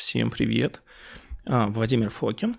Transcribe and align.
Всем 0.00 0.30
привет. 0.30 0.80
А, 1.44 1.66
Владимир 1.66 2.08
Фокин. 2.08 2.56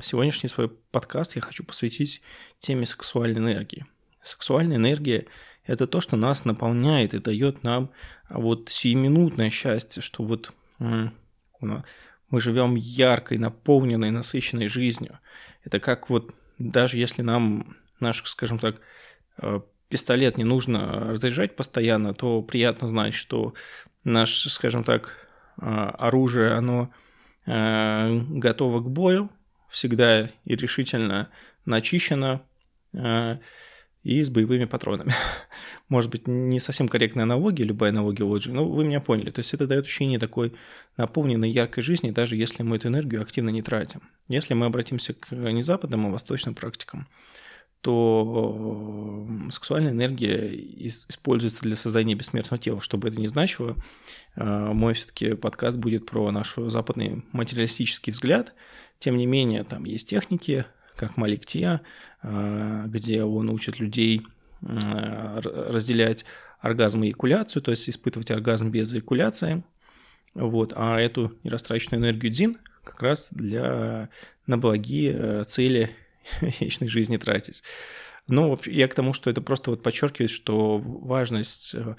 Сегодняшний 0.00 0.48
свой 0.48 0.70
подкаст 0.70 1.36
я 1.36 1.42
хочу 1.42 1.62
посвятить 1.62 2.22
теме 2.58 2.86
сексуальной 2.86 3.38
энергии. 3.38 3.84
Сексуальная 4.22 4.78
энергия– 4.78 5.26
это 5.66 5.86
то, 5.86 6.00
что 6.00 6.16
нас 6.16 6.46
наполняет 6.46 7.12
и 7.12 7.18
дает 7.18 7.64
нам 7.64 7.90
вот 8.30 8.70
сиюминутное 8.70 9.50
счастье, 9.50 10.00
что 10.00 10.24
вот 10.24 10.52
мы 10.78 11.12
живем 12.32 12.76
яркой, 12.76 13.36
наполненной, 13.36 14.10
насыщенной 14.10 14.68
жизнью. 14.68 15.18
Это 15.64 15.80
как 15.80 16.08
вот 16.08 16.34
даже 16.56 16.96
если 16.96 17.20
нам 17.20 17.76
наш, 18.00 18.24
скажем 18.24 18.58
так, 18.58 18.80
э, 19.36 19.60
пистолет 19.90 20.38
не 20.38 20.44
нужно 20.44 21.10
разряжать 21.10 21.56
постоянно, 21.56 22.14
то 22.14 22.40
приятно 22.40 22.88
знать, 22.88 23.12
что 23.12 23.52
наш, 24.02 24.50
скажем 24.50 24.82
так, 24.82 25.12
а, 25.12 25.19
оружие, 25.60 26.52
оно 26.52 26.90
а, 27.46 28.10
готово 28.28 28.80
к 28.80 28.90
бою, 28.90 29.30
всегда 29.68 30.30
и 30.44 30.56
решительно 30.56 31.30
начищено 31.64 32.42
а, 32.94 33.38
и 34.02 34.22
с 34.22 34.30
боевыми 34.30 34.64
патронами. 34.64 35.12
Может 35.88 36.10
быть, 36.10 36.26
не 36.26 36.58
совсем 36.58 36.88
корректная 36.88 37.24
аналогия, 37.24 37.64
любая 37.64 37.90
аналогия 37.90 38.24
лоджии, 38.24 38.52
но 38.52 38.66
вы 38.66 38.84
меня 38.84 39.00
поняли. 39.00 39.30
То 39.30 39.40
есть 39.40 39.52
это 39.52 39.66
дает 39.66 39.84
ощущение 39.84 40.18
такой 40.18 40.54
наполненной 40.96 41.50
яркой 41.50 41.82
жизни, 41.82 42.10
даже 42.10 42.36
если 42.36 42.62
мы 42.62 42.76
эту 42.76 42.88
энергию 42.88 43.22
активно 43.22 43.50
не 43.50 43.62
тратим. 43.62 44.02
Если 44.28 44.54
мы 44.54 44.66
обратимся 44.66 45.14
к 45.14 45.34
не 45.34 45.62
западным, 45.62 46.06
а 46.06 46.10
восточным 46.10 46.54
практикам, 46.54 47.08
то 47.80 49.26
э, 49.28 49.50
сексуальная 49.50 49.92
энергия 49.92 50.50
используется 50.86 51.62
для 51.62 51.76
создания 51.76 52.14
бессмертного 52.14 52.62
тела. 52.62 52.80
Что 52.80 52.98
бы 52.98 53.08
это 53.08 53.18
ни 53.18 53.26
значило, 53.26 53.76
э, 54.36 54.44
мой 54.44 54.94
все-таки 54.94 55.34
подкаст 55.34 55.78
будет 55.78 56.04
про 56.06 56.30
наш 56.30 56.56
западный 56.56 57.24
материалистический 57.32 58.12
взгляд. 58.12 58.52
Тем 58.98 59.16
не 59.16 59.24
менее, 59.24 59.64
там 59.64 59.84
есть 59.84 60.08
техники, 60.08 60.66
как 60.96 61.16
Маликтия, 61.16 61.80
э, 62.22 62.84
где 62.86 63.24
он 63.24 63.48
учит 63.48 63.78
людей 63.78 64.22
разделять 64.62 66.26
оргазм 66.60 67.02
и 67.02 67.06
эякуляцию, 67.06 67.62
то 67.62 67.70
есть 67.70 67.88
испытывать 67.88 68.30
оргазм 68.30 68.70
без 68.70 68.92
эякуляции. 68.92 69.62
Вот. 70.34 70.74
А 70.76 71.00
эту 71.00 71.32
нерастраченную 71.44 72.02
энергию 72.02 72.30
дзин 72.30 72.56
как 72.84 73.00
раз 73.00 73.30
для, 73.32 74.10
на 74.46 74.58
благие 74.58 75.44
цели 75.44 75.96
вечной 76.40 76.88
жизни 76.88 77.16
тратить. 77.16 77.62
Ну, 78.26 78.58
я 78.66 78.88
к 78.88 78.94
тому, 78.94 79.12
что 79.12 79.30
это 79.30 79.40
просто 79.40 79.70
вот 79.70 79.82
подчеркивает, 79.82 80.30
что 80.30 80.78
важность 80.78 81.74
э, 81.74 81.96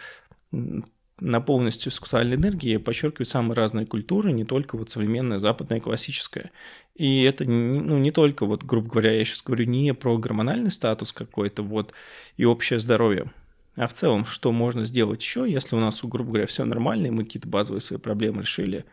на 1.22 1.40
полностью 1.40 1.92
сексуальной 1.92 2.36
энергии 2.36 2.78
подчеркивают 2.78 3.30
самые 3.30 3.56
разные 3.56 3.86
культуры, 3.86 4.32
не 4.32 4.44
только 4.44 4.78
вот 4.78 4.90
современная 4.90 5.38
западная 5.38 5.80
классическая. 5.80 6.52
И 6.96 7.24
это 7.24 7.46
ну, 7.46 7.98
не 7.98 8.12
только, 8.12 8.46
вот, 8.46 8.64
грубо 8.64 8.90
говоря, 8.90 9.14
я 9.14 9.24
сейчас 9.24 9.44
говорю 9.44 9.66
не 9.66 9.94
про 9.94 10.18
гормональный 10.18 10.72
статус 10.72 11.14
какой-то 11.14 11.64
вот 11.64 11.94
и 12.38 12.46
общее 12.46 12.80
здоровье, 12.80 13.32
а 13.76 13.88
в 13.88 13.94
целом, 13.94 14.26
что 14.26 14.52
можно 14.52 14.84
сделать 14.84 15.22
еще, 15.22 15.50
если 15.50 15.76
у 15.76 15.80
нас, 15.80 16.04
грубо 16.04 16.30
говоря, 16.30 16.46
все 16.48 16.66
нормально, 16.66 17.08
и 17.08 17.12
мы 17.12 17.24
какие-то 17.24 17.48
базовые 17.48 17.82
свои 17.82 18.00
проблемы 18.00 18.42
решили, 18.42 18.86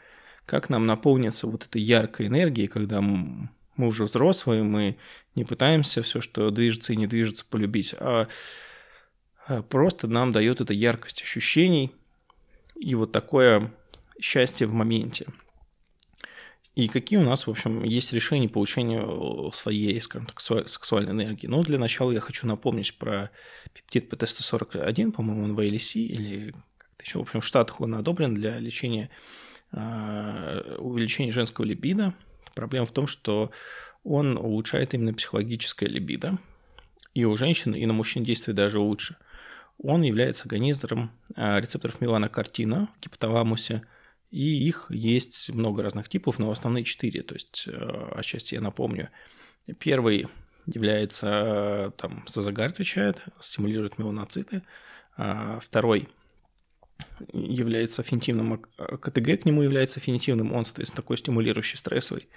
как 0.46 0.68
нам 0.68 0.86
наполниться 0.86 1.46
вот 1.46 1.64
этой 1.64 1.82
яркой 1.82 2.28
энергией, 2.28 2.68
когда 2.68 3.00
мы 3.78 3.86
уже 3.86 4.04
взрослые, 4.04 4.62
мы 4.62 4.98
не 5.34 5.44
пытаемся 5.44 6.02
все, 6.02 6.20
что 6.20 6.50
движется 6.50 6.92
и 6.92 6.96
не 6.96 7.06
движется, 7.06 7.46
полюбить, 7.48 7.94
а, 7.98 8.28
а 9.46 9.62
просто 9.62 10.08
нам 10.08 10.32
дает 10.32 10.60
это 10.60 10.74
яркость 10.74 11.22
ощущений 11.22 11.94
и 12.76 12.94
вот 12.94 13.12
такое 13.12 13.72
счастье 14.20 14.66
в 14.66 14.72
моменте. 14.72 15.26
И 16.74 16.86
какие 16.86 17.18
у 17.18 17.24
нас, 17.24 17.46
в 17.46 17.50
общем, 17.50 17.82
есть 17.82 18.12
решения 18.12 18.48
получения 18.48 19.02
своей, 19.52 20.00
скажем 20.00 20.26
так, 20.26 20.40
сексуальной 20.40 21.12
энергии? 21.12 21.48
Ну, 21.48 21.62
для 21.62 21.78
начала 21.78 22.12
я 22.12 22.20
хочу 22.20 22.46
напомнить 22.46 22.96
про 22.98 23.30
пептид 23.72 24.12
ПТ-141, 24.12 25.10
по-моему, 25.10 25.44
он 25.44 25.54
в 25.54 25.60
ALC 25.60 26.00
или 26.00 26.54
как-то 26.76 27.04
еще, 27.04 27.18
в 27.18 27.22
общем, 27.22 27.40
в 27.40 27.44
Штатах 27.44 27.80
он 27.80 27.94
одобрен 27.94 28.34
для 28.34 28.58
лечения 28.60 29.10
а, 29.72 30.76
увеличения 30.78 31.32
женского 31.32 31.64
либидо– 31.64 32.14
Проблема 32.54 32.86
в 32.86 32.92
том, 32.92 33.06
что 33.06 33.50
он 34.04 34.36
улучшает 34.36 34.94
именно 34.94 35.14
психологическое 35.14 35.86
либидо, 35.86 36.38
и 37.14 37.24
у 37.24 37.36
женщин, 37.36 37.74
и 37.74 37.84
на 37.86 37.92
мужчин 37.92 38.24
действует 38.24 38.56
даже 38.56 38.78
лучше. 38.78 39.16
Он 39.78 40.02
является 40.02 40.44
агонизатором 40.44 41.12
а, 41.36 41.60
рецепторов 41.60 42.00
меланокартина 42.00 42.88
в 42.96 43.00
гипоталамусе, 43.00 43.82
и 44.30 44.68
их 44.68 44.86
есть 44.90 45.50
много 45.50 45.82
разных 45.82 46.08
типов, 46.08 46.38
но 46.38 46.50
основные 46.50 46.84
четыре, 46.84 47.22
то 47.22 47.34
есть 47.34 47.64
э, 47.66 48.10
отчасти 48.14 48.54
я 48.54 48.60
напомню. 48.60 49.08
Первый 49.78 50.28
является, 50.66 51.94
там, 51.96 52.24
за 52.26 52.50
отвечает, 52.50 53.24
стимулирует 53.40 53.98
меланоциты. 53.98 54.62
А 55.16 55.58
второй 55.60 56.08
является 57.32 58.02
аффинитивным, 58.02 58.64
а 58.76 58.96
КТГ 58.96 59.42
к 59.42 59.44
нему 59.44 59.62
является 59.62 60.00
аффинитивным, 60.00 60.52
он, 60.52 60.64
соответственно, 60.64 61.02
такой 61.02 61.18
стимулирующий, 61.18 61.78
стрессовый. 61.78 62.28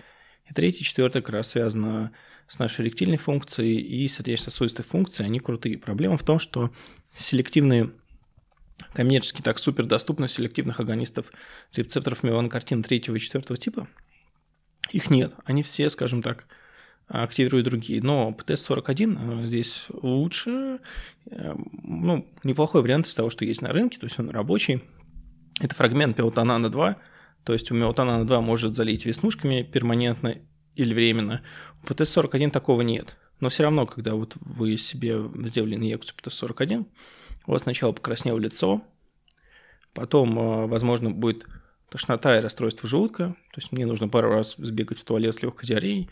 И 0.50 0.54
третий, 0.54 0.84
четвертый 0.84 1.22
как 1.22 1.30
раз 1.30 1.52
связано 1.52 2.12
с 2.48 2.60
нашей 2.60 2.86
эректильной 2.86 3.18
функцией 3.18 3.78
и 3.78 4.08
сердечно-сосудистой 4.08 4.84
функцией. 4.84 5.28
Они 5.28 5.40
крутые. 5.40 5.78
Проблема 5.78 6.18
в 6.18 6.24
том, 6.24 6.40
что 6.40 6.72
селективные 7.16 7.92
коммерчески 8.94 9.42
так 9.42 9.60
супер 9.60 9.86
доступны 9.86 10.28
селективных 10.28 10.80
агонистов 10.80 11.32
рецепторов 11.74 12.24
меланокартина 12.24 12.84
третьего 12.84 13.16
и 13.16 13.20
четвертого 13.20 13.58
типа. 13.58 13.88
Их 14.92 15.10
нет. 15.10 15.34
Они 15.46 15.64
все, 15.64 15.90
скажем 15.90 16.22
так, 16.22 16.48
активируют 17.12 17.66
другие. 17.66 18.02
Но 18.02 18.32
ПТС-41 18.32 19.44
э, 19.44 19.46
здесь 19.46 19.88
лучше, 20.02 20.80
э, 21.30 21.56
ну, 21.84 22.28
неплохой 22.44 22.82
вариант 22.82 23.08
из 23.08 23.16
того, 23.16 23.30
что 23.30 23.46
есть 23.46 23.62
на 23.62 23.70
рынке, 23.70 24.00
то 24.00 24.06
есть 24.06 24.20
он 24.20 24.30
рабочий. 24.30 24.82
Это 25.60 25.76
фрагмент 25.76 26.16
пелотонана 26.16 26.72
2, 26.72 26.98
то 27.44 27.54
есть 27.54 27.70
у 27.72 27.76
мелатонана 27.76 28.26
2 28.26 28.42
может 28.42 28.76
залить 28.76 29.06
веснушками 29.06 29.62
перманентно 29.62 30.38
или 30.76 30.94
временно. 30.94 31.42
У 31.84 31.88
ПТС-41 31.88 32.52
такого 32.52 32.82
нет. 32.82 33.18
Но 33.40 33.50
все 33.50 33.64
равно, 33.64 33.86
когда 33.86 34.16
вот 34.16 34.36
вы 34.40 34.78
себе 34.78 35.20
сделали 35.48 35.76
инъекцию 35.76 36.16
ПТС-41, 36.18 36.86
у 37.48 37.52
вас 37.52 37.64
сначала 37.64 37.92
покраснело 37.92 38.38
лицо, 38.38 38.82
потом, 39.94 40.38
э, 40.38 40.68
возможно, 40.68 41.12
будет 41.12 41.46
тошнота 41.90 42.38
и 42.38 42.42
расстройство 42.42 42.88
желудка, 42.88 43.36
то 43.52 43.58
есть 43.58 43.74
мне 43.74 43.86
нужно 43.86 44.08
пару 44.08 44.30
раз 44.30 44.56
сбегать 44.58 45.00
в 45.00 45.04
туалет 45.04 45.36
с 45.36 45.42
легкой 45.42 45.68
диареей, 45.68 46.10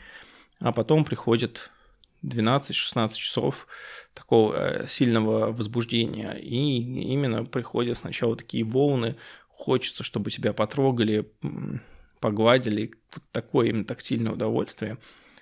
а 0.59 0.71
потом 0.71 1.05
приходит 1.05 1.71
12-16 2.23 3.15
часов 3.15 3.67
такого 4.13 4.53
э, 4.55 4.87
сильного 4.87 5.51
возбуждения, 5.51 6.33
и 6.33 6.77
именно 7.13 7.45
приходят 7.45 7.97
сначала 7.97 8.35
такие 8.35 8.63
волны 8.63 9.15
хочется, 9.59 10.03
чтобы 10.03 10.31
тебя 10.31 10.53
потрогали, 10.53 11.29
погладили, 12.21 12.93
такое 13.31 13.67
именно 13.69 13.85
тактильное 13.85 14.31
удовольствие. 14.31 14.97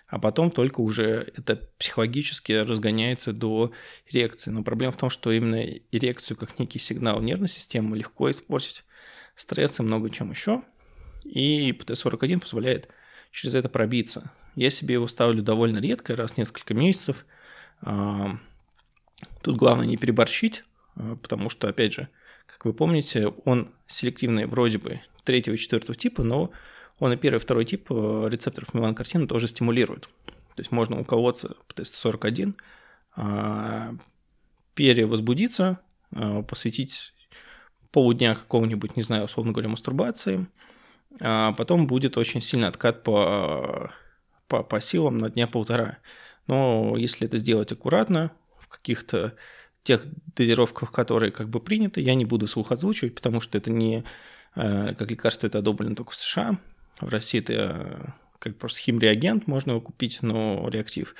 А 0.07 0.19
потом 0.19 0.51
только 0.51 0.81
уже 0.81 1.31
это 1.35 1.69
психологически 1.77 2.53
разгоняется 2.53 3.33
до 3.33 3.73
эрекции. 4.07 4.51
Но 4.51 4.63
проблема 4.63 4.93
в 4.93 4.97
том, 4.97 5.09
что 5.09 5.31
именно 5.31 5.61
эрекцию 5.91 6.37
как 6.37 6.57
некий 6.59 6.79
сигнал 6.79 7.21
нервной 7.21 7.49
системы 7.49 7.97
легко 7.97 8.31
испортить 8.31 8.85
стресс 9.35 9.79
и 9.79 9.83
много 9.83 10.09
чем 10.09 10.31
еще. 10.31 10.63
И 11.25 11.73
ПТ-41 11.73 12.39
позволяет 12.39 12.87
через 13.31 13.53
это 13.53 13.69
пробиться. 13.69 14.31
Я 14.57 14.71
себе 14.71 14.95
его 14.95 15.07
ставлю 15.07 15.43
довольно 15.43 15.77
редко, 15.77 16.15
раз 16.15 16.33
в 16.33 16.37
несколько 16.39 16.73
месяцев. 16.73 17.27
А, 17.81 18.39
тут 19.43 19.55
главное 19.55 19.85
не 19.85 19.97
переборщить, 19.97 20.63
а, 20.95 21.15
потому 21.15 21.51
что, 21.51 21.69
опять 21.69 21.93
же, 21.93 22.09
как 22.47 22.65
вы 22.65 22.73
помните, 22.73 23.27
он 23.45 23.71
селективный 23.85 24.47
вроде 24.47 24.79
бы 24.79 24.99
третьего 25.25 25.53
и 25.53 25.59
четвертого 25.59 25.93
типа, 25.93 26.23
но 26.23 26.49
он 26.97 27.13
и 27.13 27.17
первый 27.17 27.37
и 27.37 27.39
второй 27.39 27.65
тип 27.65 27.91
э, 27.91 28.27
рецепторов 28.29 28.73
меланокартина 28.73 29.27
тоже 29.27 29.47
стимулирует. 29.47 30.09
То 30.55 30.61
есть 30.61 30.71
можно 30.71 30.99
уколоться 30.99 31.55
ПТС-41, 31.69 32.55
а, 33.15 33.93
перевозбудиться, 34.73 35.81
посвятить 36.47 37.13
полудня 37.91 38.33
какого-нибудь, 38.33 38.95
не 38.95 39.03
знаю, 39.03 39.25
условно 39.25 39.51
говоря, 39.51 39.69
мастурбации, 39.69 40.47
а 41.19 41.51
потом 41.53 41.85
будет 41.85 42.17
очень 42.17 42.41
сильный 42.41 42.69
откат 42.69 43.03
по, 43.03 43.91
по, 44.47 44.63
по 44.63 44.81
силам 44.81 45.17
на 45.17 45.29
дня 45.29 45.47
полтора. 45.47 45.99
Но 46.47 46.95
если 46.97 47.27
это 47.27 47.37
сделать 47.37 47.71
аккуратно, 47.71 48.31
в 48.59 48.67
каких-то 48.67 49.35
тех 49.83 50.05
дозировках, 50.35 50.91
которые 50.91 51.31
как 51.31 51.49
бы 51.49 51.59
приняты, 51.59 52.01
я 52.01 52.15
не 52.15 52.25
буду 52.25 52.47
слух 52.47 52.71
озвучивать, 52.71 53.15
потому 53.15 53.39
что 53.39 53.57
это 53.57 53.71
не 53.71 54.03
э, 54.55 54.95
как 54.95 55.09
лекарство, 55.09 55.47
это 55.47 55.59
одобрено 55.59 55.95
только 55.95 56.11
в 56.11 56.15
США. 56.15 56.59
В 56.99 57.09
России 57.09 57.39
это 57.39 57.53
э, 57.53 58.05
как 58.39 58.57
просто 58.57 58.79
химреагент, 58.79 59.47
можно 59.47 59.71
его 59.71 59.81
купить, 59.81 60.19
но 60.21 60.67
реактив. 60.69 61.15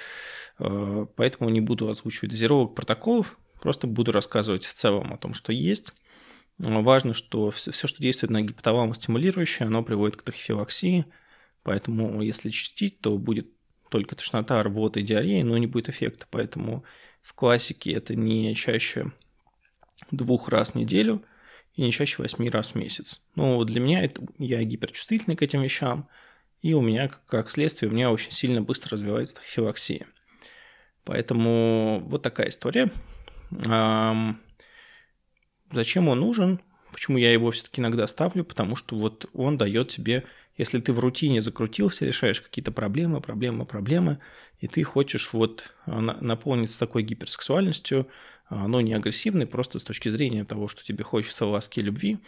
Э, 0.60 1.06
поэтому 1.16 1.50
не 1.50 1.62
буду 1.62 1.90
озвучивать 1.90 2.32
дозировок 2.32 2.76
протоколов, 2.76 3.38
просто 3.62 3.88
буду 3.88 4.12
рассказывать 4.12 4.66
в 4.66 4.74
целом 4.74 5.14
о 5.14 5.18
том, 5.18 5.34
что 5.34 5.54
есть. 5.54 5.94
важно, 6.58 7.14
что 7.14 7.52
все, 7.52 7.72
что 7.72 8.02
действует 8.02 8.32
на 8.32 8.42
гипоталамус 8.42 8.98
стимулирующее, 8.98 9.68
оно 9.68 9.84
приводит 9.84 10.18
к 10.18 10.24
тахифилаксии, 10.24 11.06
поэтому 11.68 12.22
если 12.22 12.50
чистить, 12.50 13.02
то 13.02 13.18
будет 13.18 13.50
только 13.90 14.16
тошнота, 14.16 14.64
рвота 14.64 15.02
и 15.02 15.04
диарея, 15.04 15.44
но 15.44 15.58
не 15.58 15.68
будет 15.68 15.90
эффекта. 15.90 16.26
Поэтому 16.32 16.86
в 17.22 17.34
классике 17.34 17.92
это 17.92 18.16
не 18.16 18.56
чаще 18.56 19.12
двух 20.10 20.48
раз 20.48 20.72
в 20.72 20.76
неделю 20.76 21.26
и 21.76 21.82
не 21.82 21.92
чаще 21.92 22.22
восьми 22.22 22.50
раз 22.50 22.72
в 22.72 22.76
месяц. 22.76 23.22
Но 23.36 23.62
для 23.66 23.82
меня 23.82 24.02
это, 24.02 24.26
я 24.38 24.64
гиперчувствительный 24.64 25.36
к 25.36 25.42
этим 25.42 25.62
вещам, 25.62 26.08
и 26.62 26.74
у 26.74 26.80
меня, 26.80 27.10
как 27.10 27.52
следствие, 27.52 27.92
у 27.92 27.94
меня 27.94 28.12
очень 28.12 28.32
сильно 28.32 28.62
быстро 28.62 28.92
развивается 28.92 29.36
тахифилаксия. 29.36 30.08
Поэтому 31.04 32.02
вот 32.06 32.22
такая 32.22 32.48
история. 32.48 32.94
Зачем 35.74 36.08
он 36.08 36.20
нужен? 36.22 36.62
Почему 36.94 37.18
я 37.18 37.34
его 37.34 37.52
все-таки 37.52 37.82
иногда 37.82 38.08
ставлю? 38.08 38.46
Потому 38.46 38.78
что 38.78 38.98
вот 38.98 39.30
он 39.34 39.58
дает 39.58 39.90
тебе 39.90 40.24
если 40.58 40.80
ты 40.80 40.92
в 40.92 41.00
рутине 41.00 41.42
закрутился, 41.42 42.06
решаешь 42.06 42.42
какие-то 42.42 42.72
проблемы, 42.72 43.22
проблемы, 43.22 43.66
проблемы, 43.66 44.20
и 44.60 44.68
ты 44.68 44.84
хочешь 44.84 45.34
вот 45.34 45.72
а, 45.86 46.02
наполниться 46.02 46.80
такой 46.80 47.04
гиперсексуальностью, 47.04 48.08
а, 48.50 48.68
но 48.68 48.82
не 48.82 48.94
агрессивной, 48.94 49.46
просто 49.46 49.80
с 49.80 49.84
точки 49.84 50.10
зрения 50.10 50.46
того, 50.46 50.68
что 50.68 50.84
тебе 50.84 51.04
хочется 51.04 51.46
ласки 51.46 51.80
и 51.80 51.84
любви, 51.84 52.20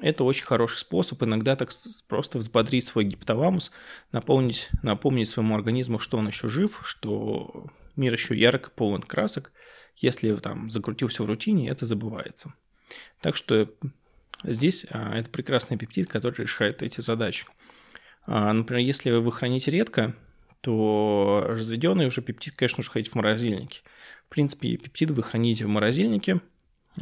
это 0.00 0.24
очень 0.24 0.44
хороший 0.44 0.78
способ 0.78 1.22
иногда 1.22 1.56
так 1.56 1.70
просто 2.08 2.38
взбодрить 2.38 2.84
свой 2.86 3.04
гипоталамус, 3.04 3.70
наполнить, 4.12 4.70
напомнить 4.82 5.28
своему 5.28 5.54
организму, 5.54 5.98
что 5.98 6.16
он 6.18 6.28
еще 6.28 6.48
жив, 6.48 6.80
что 6.84 7.66
мир 7.96 8.12
еще 8.12 8.36
ярко, 8.36 8.70
полон 8.70 9.02
красок. 9.02 9.52
Если 9.96 10.34
там 10.36 10.70
закрутился 10.70 11.22
в 11.22 11.26
рутине, 11.26 11.68
это 11.68 11.84
забывается. 11.84 12.54
Так 13.20 13.36
что 13.36 13.68
здесь 14.44 14.86
а, 14.90 15.16
это 15.16 15.28
прекрасный 15.28 15.76
пептид, 15.76 16.08
который 16.08 16.42
решает 16.42 16.82
эти 16.82 17.00
задачи. 17.00 17.46
А, 18.32 18.52
например, 18.52 18.86
если 18.86 19.10
вы 19.10 19.32
храните 19.32 19.72
редко, 19.72 20.14
то 20.60 21.42
разведенный 21.48 22.06
уже 22.06 22.22
пептид, 22.22 22.54
конечно, 22.54 22.76
нужно 22.78 22.92
хранить 22.92 23.08
в 23.08 23.16
морозильнике. 23.16 23.80
В 24.26 24.28
принципе, 24.28 24.76
пептиды 24.76 25.14
вы 25.14 25.24
храните 25.24 25.64
в 25.64 25.68
морозильнике, 25.68 26.40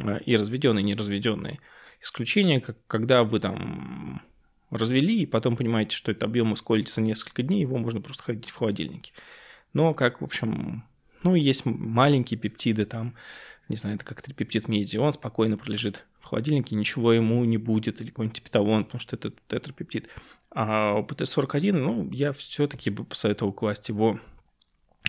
а, 0.01 0.17
и 0.17 0.35
разведенные, 0.35 0.81
и 0.81 0.87
неразведенные. 0.87 1.59
Исключение, 2.01 2.63
когда 2.87 3.23
вы 3.23 3.39
там 3.39 4.23
развели, 4.71 5.21
и 5.21 5.27
потом 5.27 5.55
понимаете, 5.55 5.95
что 5.95 6.09
этот 6.09 6.23
объем 6.23 6.55
исколится 6.55 6.99
несколько 6.99 7.43
дней, 7.43 7.61
его 7.61 7.77
можно 7.77 8.01
просто 8.01 8.23
хранить 8.23 8.49
в 8.49 8.55
холодильнике. 8.55 9.13
Но, 9.73 9.93
как, 9.93 10.21
в 10.21 10.23
общем, 10.23 10.83
ну, 11.21 11.35
есть 11.35 11.63
маленькие 11.63 12.39
пептиды, 12.39 12.85
там, 12.85 13.13
не 13.69 13.77
знаю, 13.77 13.95
это 13.95 14.05
как 14.05 14.21
трипептид 14.21 14.67
меди, 14.67 14.97
он 14.97 15.13
спокойно 15.13 15.57
пролежит 15.57 16.05
в 16.19 16.25
холодильнике, 16.25 16.75
ничего 16.75 17.13
ему 17.13 17.45
не 17.45 17.57
будет, 17.57 18.01
или 18.01 18.09
какой-нибудь 18.09 18.37
типиталон, 18.37 18.83
потому 18.83 18.99
что 18.99 19.15
это 19.15 19.31
тетрапептид. 19.47 20.09
А 20.51 21.01
ПТ-41, 21.03 21.73
ну, 21.73 22.11
я 22.11 22.33
все-таки 22.33 22.89
бы 22.89 23.05
посоветовал 23.05 23.53
класть 23.53 23.89
его 23.89 24.19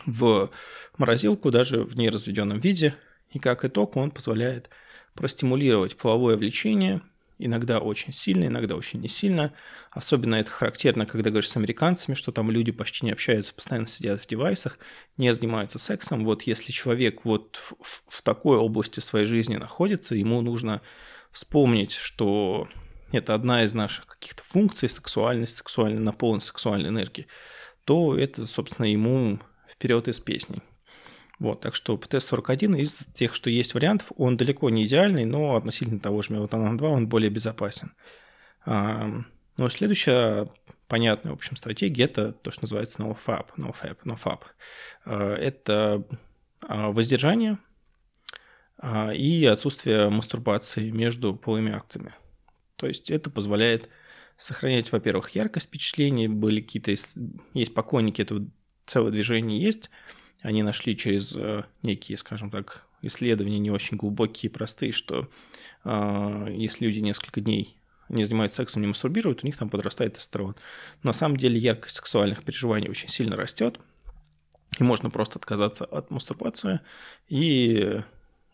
в 0.06 0.50
морозилку, 0.98 1.50
даже 1.50 1.84
в 1.84 1.96
неразведенном 1.96 2.60
виде, 2.60 2.94
и 3.30 3.38
как 3.38 3.64
итог 3.64 3.96
он 3.96 4.10
позволяет 4.10 4.68
простимулировать 5.14 5.96
половое 5.96 6.36
влечение, 6.36 7.00
иногда 7.44 7.78
очень 7.78 8.12
сильно, 8.12 8.46
иногда 8.46 8.76
очень 8.76 9.00
не 9.00 9.08
сильно. 9.08 9.52
Особенно 9.90 10.36
это 10.36 10.50
характерно, 10.50 11.06
когда 11.06 11.30
говоришь 11.30 11.50
с 11.50 11.56
американцами, 11.56 12.14
что 12.14 12.32
там 12.32 12.50
люди 12.50 12.72
почти 12.72 13.06
не 13.06 13.12
общаются, 13.12 13.54
постоянно 13.54 13.86
сидят 13.86 14.22
в 14.22 14.26
девайсах, 14.26 14.78
не 15.16 15.32
занимаются 15.34 15.78
сексом. 15.78 16.24
Вот 16.24 16.42
если 16.42 16.72
человек 16.72 17.24
вот 17.24 17.56
в, 17.56 18.02
в 18.08 18.22
такой 18.22 18.58
области 18.58 19.00
своей 19.00 19.26
жизни 19.26 19.56
находится, 19.56 20.14
ему 20.14 20.40
нужно 20.40 20.82
вспомнить, 21.32 21.92
что 21.92 22.68
это 23.12 23.34
одна 23.34 23.64
из 23.64 23.74
наших 23.74 24.06
каких-то 24.06 24.42
функций, 24.44 24.88
сексуальность, 24.88 25.56
сексуальная 25.56 26.00
наполненность 26.00 26.46
сексуальной 26.46 26.90
энергии, 26.90 27.26
то 27.84 28.16
это, 28.16 28.46
собственно, 28.46 28.86
ему 28.86 29.40
вперед 29.68 30.08
из 30.08 30.20
песни. 30.20 30.62
Вот, 31.40 31.62
так 31.62 31.74
что 31.74 31.96
ПТ-41 31.96 32.78
из 32.80 33.06
тех, 33.14 33.34
что 33.34 33.48
есть 33.48 33.72
вариантов, 33.72 34.12
он 34.16 34.36
далеко 34.36 34.68
не 34.68 34.84
идеальный, 34.84 35.24
но 35.24 35.56
относительно 35.56 35.98
того 35.98 36.20
же 36.20 36.34
Мелатонан 36.34 36.76
2 36.76 36.88
он 36.88 37.08
более 37.08 37.30
безопасен. 37.30 37.94
А, 38.66 39.08
ну, 39.56 39.68
следующая 39.70 40.48
понятная, 40.86 41.32
в 41.32 41.36
общем, 41.36 41.56
стратегия– 41.56 42.04
это 42.04 42.32
то, 42.32 42.50
что 42.50 42.64
называется 42.64 43.02
NoFap. 43.02 43.46
NoFap, 43.56 43.96
NoFap. 44.04 44.40
А, 45.06 45.34
это 45.34 46.04
а, 46.60 46.90
воздержание 46.90 47.58
и 49.14 49.44
отсутствие 49.44 50.08
мастурбации 50.08 50.90
между 50.90 51.34
полыми 51.34 51.72
актами. 51.72 52.14
То 52.76 52.86
есть 52.86 53.10
это 53.10 53.28
позволяет 53.28 53.90
сохранять, 54.38 54.90
во-первых, 54.90 55.30
яркость 55.30 55.66
впечатлений, 55.66 56.28
были 56.28 56.62
какие-то, 56.62 56.90
есть 56.90 57.74
поклонники 57.74 58.22
этого 58.22 58.46
целое 58.86 59.12
движение 59.12 59.60
есть, 59.60 59.90
они 60.42 60.62
нашли 60.62 60.96
через 60.96 61.34
э, 61.36 61.64
некие, 61.82 62.16
скажем 62.16 62.50
так, 62.50 62.84
исследования 63.02 63.58
не 63.58 63.70
очень 63.70 63.96
глубокие 63.96 64.50
и 64.50 64.52
простые, 64.52 64.92
что 64.92 65.28
э, 65.84 66.46
если 66.50 66.86
люди 66.86 67.00
несколько 67.00 67.40
дней 67.40 67.76
не 68.08 68.24
занимаются 68.24 68.56
сексом, 68.56 68.82
не 68.82 68.88
мастурбируют, 68.88 69.42
у 69.42 69.46
них 69.46 69.56
там 69.56 69.68
подрастает 69.68 70.14
тестостерон. 70.14 70.56
На 71.02 71.12
самом 71.12 71.36
деле 71.36 71.58
яркость 71.58 71.96
сексуальных 71.96 72.42
переживаний 72.42 72.88
очень 72.88 73.08
сильно 73.08 73.36
растет, 73.36 73.78
и 74.78 74.82
можно 74.82 75.10
просто 75.10 75.38
отказаться 75.38 75.84
от 75.84 76.10
мастурбации, 76.10 76.80
и, 77.28 78.02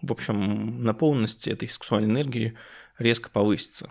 в 0.03 0.13
общем, 0.13 0.83
наполненность 0.83 1.49
этой 1.49 1.69
сексуальной 1.69 2.11
энергии 2.11 2.55
резко 2.99 3.31
повысится. 3.31 3.91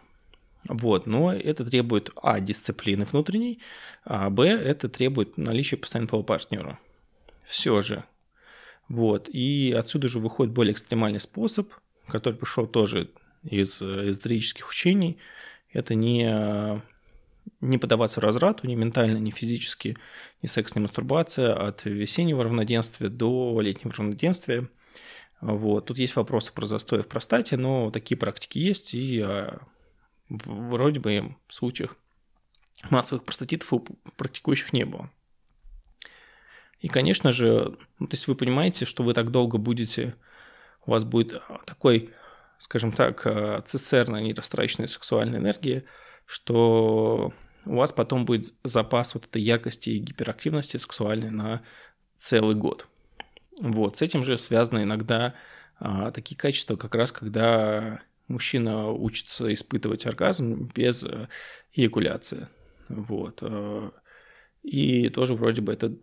Вот, 0.68 1.06
но 1.06 1.32
это 1.32 1.64
требует, 1.64 2.10
а, 2.22 2.40
дисциплины 2.40 3.06
внутренней, 3.06 3.60
а, 4.04 4.30
б, 4.30 4.48
это 4.48 4.90
требует 4.90 5.38
наличия 5.38 5.78
постоянного 5.78 6.24
партнера 6.24 6.80
все 7.46 7.82
же. 7.82 8.04
Вот. 8.88 9.30
И 9.30 9.74
отсюда 9.78 10.08
же 10.08 10.20
выходит 10.20 10.54
более 10.54 10.74
экстремальный 10.74 11.20
способ, 11.20 11.72
который 12.08 12.36
пришел 12.36 12.68
тоже 12.68 13.10
из 13.44 13.82
эзотерических 13.82 14.70
учений. 14.70 15.18
Это 15.72 15.96
не, 15.96 16.82
не 17.62 17.78
подаваться 17.78 18.22
разрату, 18.22 18.68
ни 18.68 18.76
ментально, 18.76 19.18
ни 19.18 19.32
физически, 19.32 19.98
ни 20.42 20.48
секс, 20.48 20.76
ни 20.76 20.80
мастурбация, 20.80 21.54
от 21.54 21.86
весеннего 21.86 22.44
равноденствия 22.44 23.10
до 23.10 23.60
летнего 23.62 23.94
равноденствия. 23.94 24.70
Вот. 25.42 25.86
Тут 25.86 25.98
есть 25.98 26.16
вопросы 26.16 26.54
про 26.54 26.66
застой 26.66 27.04
в 27.04 27.08
простате, 27.08 27.58
но 27.58 27.92
такие 27.92 28.18
практики 28.18 28.58
есть, 28.58 28.94
и 28.94 29.20
а, 29.20 29.60
вроде 30.30 31.00
бы 31.00 31.36
в 31.48 31.54
случаях 31.54 31.98
массовых 32.90 33.26
простатитов 33.26 33.74
у 33.74 33.80
практикующих 34.16 34.74
не 34.74 34.86
было. 34.86 35.12
И, 36.80 36.88
конечно 36.88 37.32
же, 37.32 37.78
то 38.00 38.08
есть 38.12 38.28
вы 38.28 38.36
понимаете, 38.36 38.86
что 38.86 39.04
вы 39.04 39.14
так 39.14 39.32
долго 39.32 39.58
будете, 39.58 40.16
у 40.86 40.92
вас 40.92 41.04
будет 41.04 41.42
такой, 41.66 42.12
скажем 42.58 42.92
так, 42.92 43.26
а, 43.26 43.62
цистерна 43.62 44.18
нерастраченной 44.18 44.88
сексуальной 44.88 45.40
энергии, 45.40 45.86
что 46.26 47.34
у 47.66 47.76
вас 47.76 47.92
потом 47.92 48.26
будет 48.26 48.54
запас 48.64 49.16
вот 49.16 49.26
этой 49.26 49.42
яркости 49.42 49.90
и 49.90 50.00
гиперактивности 50.00 50.78
сексуальной 50.78 51.32
на 51.32 51.64
целый 52.20 52.56
год. 52.56 52.88
Вот, 53.60 53.98
с 53.98 54.02
этим 54.02 54.24
же 54.24 54.38
связаны 54.38 54.84
иногда 54.84 55.34
а, 55.80 56.12
такие 56.12 56.38
качества, 56.38 56.76
как 56.76 56.94
раз 56.96 57.12
когда 57.12 58.02
мужчина 58.28 58.90
учится 58.90 59.54
испытывать 59.54 60.06
оргазм 60.06 60.70
без 60.74 61.04
э, 61.04 61.28
эякуляции. 61.74 62.48
Вот. 62.90 63.40
Э, 63.42 63.92
и 64.64 65.10
тоже 65.10 65.36
вроде 65.36 65.62
бы 65.62 65.74
это 65.74 65.96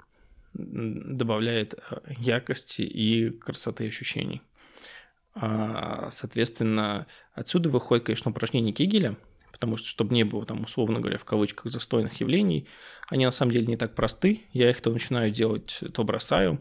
добавляет 0.55 1.75
э, 1.75 1.79
яркости 2.19 2.83
и 2.83 3.31
красоты 3.31 3.89
ощущений. 3.89 4.43
А, 5.35 6.11
соответственно, 6.11 7.07
отсюда 7.33 7.71
выходит, 7.71 8.05
конечно, 8.05 8.31
упражнение 8.31 8.73
Кегеля, 8.73 9.17
потому 9.51 9.77
что, 9.77 9.89
чтобы 9.89 10.15
не 10.15 10.25
было 10.25 10.45
там, 10.45 10.65
условно 10.65 11.01
говоря, 11.01 11.19
в 11.19 11.25
кавычках 11.25 11.71
застойных 11.71 12.21
явлений, 12.21 12.69
они 13.09 13.25
на 13.25 13.31
самом 13.31 13.53
деле 13.53 13.67
не 13.67 13.77
так 13.77 13.95
просты. 13.95 14.43
Я 14.53 14.71
их 14.71 14.81
то 14.81 14.91
начинаю 14.91 15.31
делать, 15.31 15.81
то 15.95 16.05
бросаю. 16.05 16.61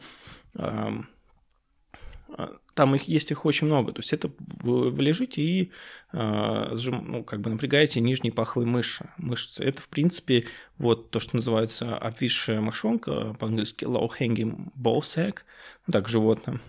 Там 2.73 2.95
их 2.95 3.03
есть 3.03 3.31
их 3.31 3.45
очень 3.45 3.67
много. 3.67 3.91
То 3.93 3.99
есть 3.99 4.13
это 4.13 4.31
вы, 4.39 4.91
вы 4.91 5.01
лежите 5.03 5.41
и 5.41 5.71
э, 6.13 6.77
ну, 6.91 7.23
как 7.23 7.41
бы 7.41 7.49
напрягаете 7.49 7.99
нижние 7.99 8.33
паховые 8.33 8.67
мышцы. 8.67 9.09
мышцы. 9.17 9.63
Это, 9.63 9.81
в 9.81 9.87
принципе, 9.87 10.45
вот 10.77 11.11
то, 11.11 11.19
что 11.19 11.35
называется 11.35 11.97
обвисшая 11.97 12.61
мошонка, 12.61 13.35
по-английски 13.39 13.85
low 13.85 14.09
hanging 14.19 14.71
ball 14.75 15.01
sack, 15.01 15.39
ну, 15.87 15.91
так 15.91 16.07
животное. 16.07 16.59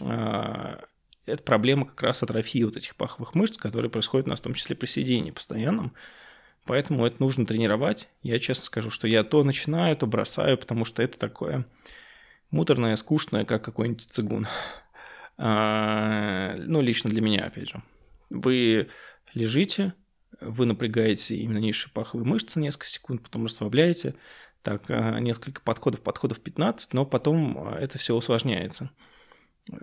Э, 0.00 0.76
это 1.26 1.42
проблема 1.42 1.86
как 1.86 2.02
раз 2.02 2.22
атрофии 2.22 2.64
вот 2.64 2.76
этих 2.76 2.96
паховых 2.96 3.34
мышц, 3.34 3.56
которые 3.56 3.90
происходят 3.90 4.26
у 4.26 4.30
нас 4.30 4.40
в 4.40 4.44
том 4.44 4.54
числе 4.54 4.74
при 4.74 4.86
сидении 4.86 5.30
постоянном. 5.30 5.92
Поэтому 6.64 7.06
это 7.06 7.16
нужно 7.20 7.46
тренировать. 7.46 8.08
Я 8.22 8.38
честно 8.38 8.64
скажу, 8.64 8.90
что 8.90 9.06
я 9.06 9.24
то 9.24 9.42
начинаю, 9.44 9.96
то 9.96 10.06
бросаю, 10.06 10.58
потому 10.58 10.84
что 10.84 11.02
это 11.02 11.18
такое 11.18 11.66
муторное, 12.50 12.96
скучное, 12.96 13.44
как 13.44 13.64
какой-нибудь 13.64 14.08
цигун. 14.10 14.46
А, 15.42 16.54
ну, 16.58 16.82
лично 16.82 17.08
для 17.08 17.22
меня, 17.22 17.46
опять 17.46 17.70
же. 17.70 17.82
Вы 18.28 18.90
лежите, 19.32 19.94
вы 20.38 20.66
напрягаете 20.66 21.34
именно 21.36 21.56
низшие 21.56 21.90
паховые 21.94 22.28
мышцы 22.28 22.60
несколько 22.60 22.86
секунд, 22.86 23.22
потом 23.22 23.46
расслабляете, 23.46 24.14
так, 24.62 24.82
а, 24.90 25.18
несколько 25.18 25.62
подходов, 25.62 26.02
подходов 26.02 26.40
15, 26.40 26.92
но 26.92 27.06
потом 27.06 27.56
а, 27.58 27.78
это 27.78 27.96
все 27.96 28.14
усложняется. 28.14 28.90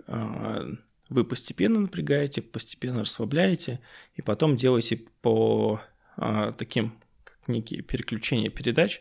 Вы 0.06 1.24
постепенно 1.24 1.80
напрягаете, 1.80 2.40
постепенно 2.40 3.00
расслабляете, 3.00 3.80
и 4.14 4.22
потом 4.22 4.56
делаете 4.56 5.02
по 5.22 5.80
таким, 6.58 6.98
как 7.24 7.48
некие 7.48 7.80
переключения 7.80 8.50
передач, 8.50 9.00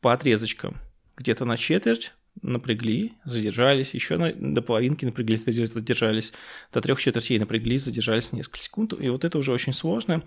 по 0.00 0.12
отрезочкам. 0.12 0.76
Где-то 1.16 1.46
на 1.46 1.56
четверть 1.56 2.12
напрягли, 2.42 3.14
задержались, 3.24 3.94
еще 3.94 4.16
на, 4.16 4.32
до 4.32 4.62
половинки 4.62 5.04
напряглись, 5.04 5.44
задержались, 5.44 6.32
до 6.72 6.80
трех 6.80 7.00
четвертей 7.00 7.38
напряглись, 7.38 7.84
задержались 7.84 8.32
несколько 8.32 8.60
секунд. 8.60 8.94
И 8.98 9.08
вот 9.08 9.24
это 9.24 9.38
уже 9.38 9.52
очень 9.52 9.72
сложно, 9.72 10.22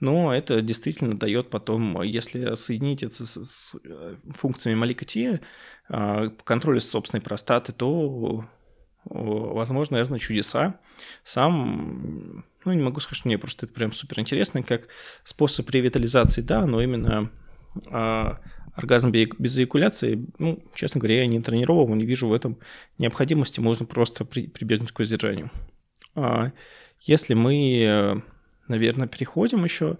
но 0.00 0.34
это 0.34 0.60
действительно 0.62 1.18
дает 1.18 1.50
потом, 1.50 2.02
если 2.02 2.54
соединить 2.54 3.02
это 3.02 3.26
с, 3.26 3.44
с 3.44 3.76
э, 3.84 4.16
функциями 4.30 4.78
Малика 4.78 5.04
Ти, 5.04 5.40
по 5.88 6.30
контролю 6.44 6.80
собственной 6.80 7.20
простаты, 7.20 7.72
то 7.72 8.44
возможно, 9.04 9.94
наверное, 9.94 10.18
чудеса. 10.18 10.78
Сам, 11.24 12.44
ну, 12.64 12.72
не 12.72 12.82
могу 12.82 13.00
сказать, 13.00 13.18
что 13.18 13.28
мне 13.28 13.38
просто 13.38 13.66
это 13.66 13.74
прям 13.74 13.92
супер 13.92 14.20
интересно, 14.20 14.62
как 14.62 14.88
способ 15.24 15.68
ревитализации, 15.70 16.42
да, 16.42 16.66
но 16.66 16.80
именно 16.80 17.30
а, 17.86 18.40
оргазм 18.74 19.10
без 19.10 19.58
эякуляции, 19.58 20.26
ну, 20.38 20.62
честно 20.74 21.00
говоря, 21.00 21.20
я 21.20 21.26
не 21.26 21.40
тренировал, 21.40 21.88
не 21.94 22.04
вижу 22.04 22.28
в 22.28 22.32
этом 22.32 22.58
необходимости, 22.98 23.60
можно 23.60 23.86
просто 23.86 24.24
при, 24.24 24.46
прибегнуть 24.46 24.92
к 24.92 24.98
воздержанию. 24.98 25.50
А 26.14 26.52
если 27.00 27.34
мы, 27.34 28.22
наверное, 28.68 29.08
переходим 29.08 29.64
еще 29.64 29.98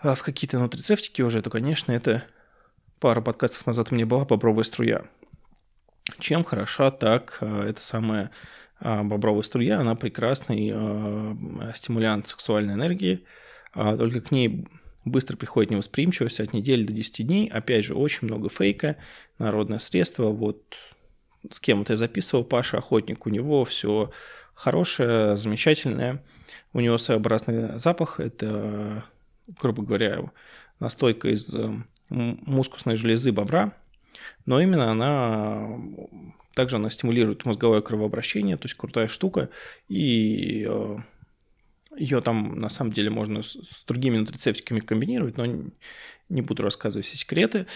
а, 0.00 0.14
в 0.14 0.22
какие-то 0.22 0.58
нутрицептики 0.58 1.22
уже, 1.22 1.42
то, 1.42 1.50
конечно, 1.50 1.92
это 1.92 2.24
пара 3.00 3.20
подкастов 3.20 3.66
назад 3.66 3.88
у 3.90 3.94
меня 3.94 4.06
была 4.06 4.24
бобровая 4.24 4.64
струя. 4.64 5.04
Чем 6.18 6.44
хороша 6.44 6.90
так 6.90 7.38
а, 7.40 7.64
эта 7.64 7.82
самая 7.82 8.30
а, 8.78 9.02
бобровая 9.02 9.42
струя? 9.42 9.80
Она 9.80 9.96
прекрасный 9.96 10.68
стимулянт 11.74 12.28
сексуальной 12.28 12.74
энергии, 12.74 13.24
только 13.74 14.20
к 14.20 14.30
ней 14.30 14.66
быстро 15.10 15.36
приходит 15.36 15.70
невосприимчивость 15.70 16.40
от 16.40 16.52
недели 16.52 16.84
до 16.84 16.92
10 16.92 17.26
дней. 17.26 17.48
Опять 17.48 17.84
же, 17.84 17.94
очень 17.94 18.28
много 18.28 18.48
фейка, 18.48 18.96
народное 19.38 19.78
средство. 19.78 20.28
Вот 20.28 20.62
с 21.50 21.60
кем 21.60 21.84
то 21.84 21.92
я 21.92 21.96
записывал, 21.96 22.44
Паша 22.44 22.78
Охотник, 22.78 23.26
у 23.26 23.30
него 23.30 23.64
все 23.64 24.10
хорошее, 24.54 25.36
замечательное. 25.36 26.22
У 26.72 26.80
него 26.80 26.98
своеобразный 26.98 27.78
запах. 27.78 28.20
Это, 28.20 29.04
грубо 29.60 29.82
говоря, 29.82 30.30
настойка 30.80 31.28
из 31.28 31.54
э, 31.54 31.70
мускусной 32.08 32.96
железы 32.96 33.32
бобра. 33.32 33.72
Но 34.46 34.60
именно 34.60 34.90
она 34.90 35.68
также 36.58 36.74
она 36.74 36.90
стимулирует 36.90 37.44
мозговое 37.44 37.82
кровообращение, 37.82 38.56
то 38.56 38.64
есть 38.64 38.74
крутая 38.74 39.06
штука. 39.06 39.48
И 39.88 40.66
э, 40.68 40.96
ее 41.98 42.20
там 42.20 42.58
на 42.58 42.68
самом 42.68 42.92
деле 42.92 43.10
можно 43.10 43.42
с, 43.42 43.56
другими 43.86 44.18
нутрицептиками 44.18 44.80
комбинировать, 44.80 45.36
но 45.36 45.46
не 46.28 46.42
буду 46.42 46.62
рассказывать 46.62 47.06
все 47.06 47.16
секреты. 47.16 47.66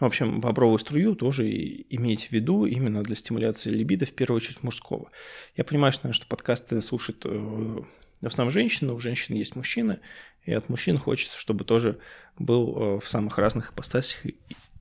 В 0.00 0.06
общем, 0.06 0.40
бобровую 0.40 0.78
струю 0.78 1.14
тоже 1.14 1.46
имейте 1.50 2.28
в 2.28 2.32
виду 2.32 2.64
именно 2.64 3.02
для 3.02 3.14
стимуляции 3.14 3.70
либидо, 3.70 4.06
в 4.06 4.12
первую 4.12 4.38
очередь 4.38 4.62
мужского. 4.62 5.10
Я 5.56 5.64
понимаю, 5.64 5.92
что, 5.92 6.10
что 6.14 6.26
подкасты 6.26 6.80
слушают 6.80 7.22
э, 7.26 7.28
в 7.28 8.26
основном 8.26 8.50
женщины, 8.50 8.94
у 8.94 8.98
женщин 8.98 9.34
есть 9.34 9.56
мужчины, 9.56 10.00
и 10.46 10.54
от 10.54 10.70
мужчин 10.70 10.96
хочется, 10.96 11.38
чтобы 11.38 11.64
тоже 11.64 11.98
был 12.38 12.96
э, 12.96 13.00
в 13.00 13.10
самых 13.10 13.36
разных 13.36 13.72
ипостасях 13.72 14.24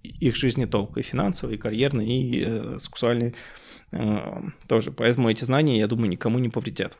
их 0.03 0.35
жизни 0.37 0.63
толк, 0.63 0.97
и 0.97 1.01
финансовый, 1.01 1.55
и 1.55 1.57
карьерный, 1.57 2.07
и 2.07 2.43
э, 2.45 2.77
сексуальный 2.79 3.35
тоже. 4.67 4.91
Поэтому 4.91 5.31
эти 5.31 5.43
знания, 5.43 5.79
я 5.79 5.87
думаю, 5.87 6.09
никому 6.09 6.39
не 6.39 6.47
повредят. 6.47 6.97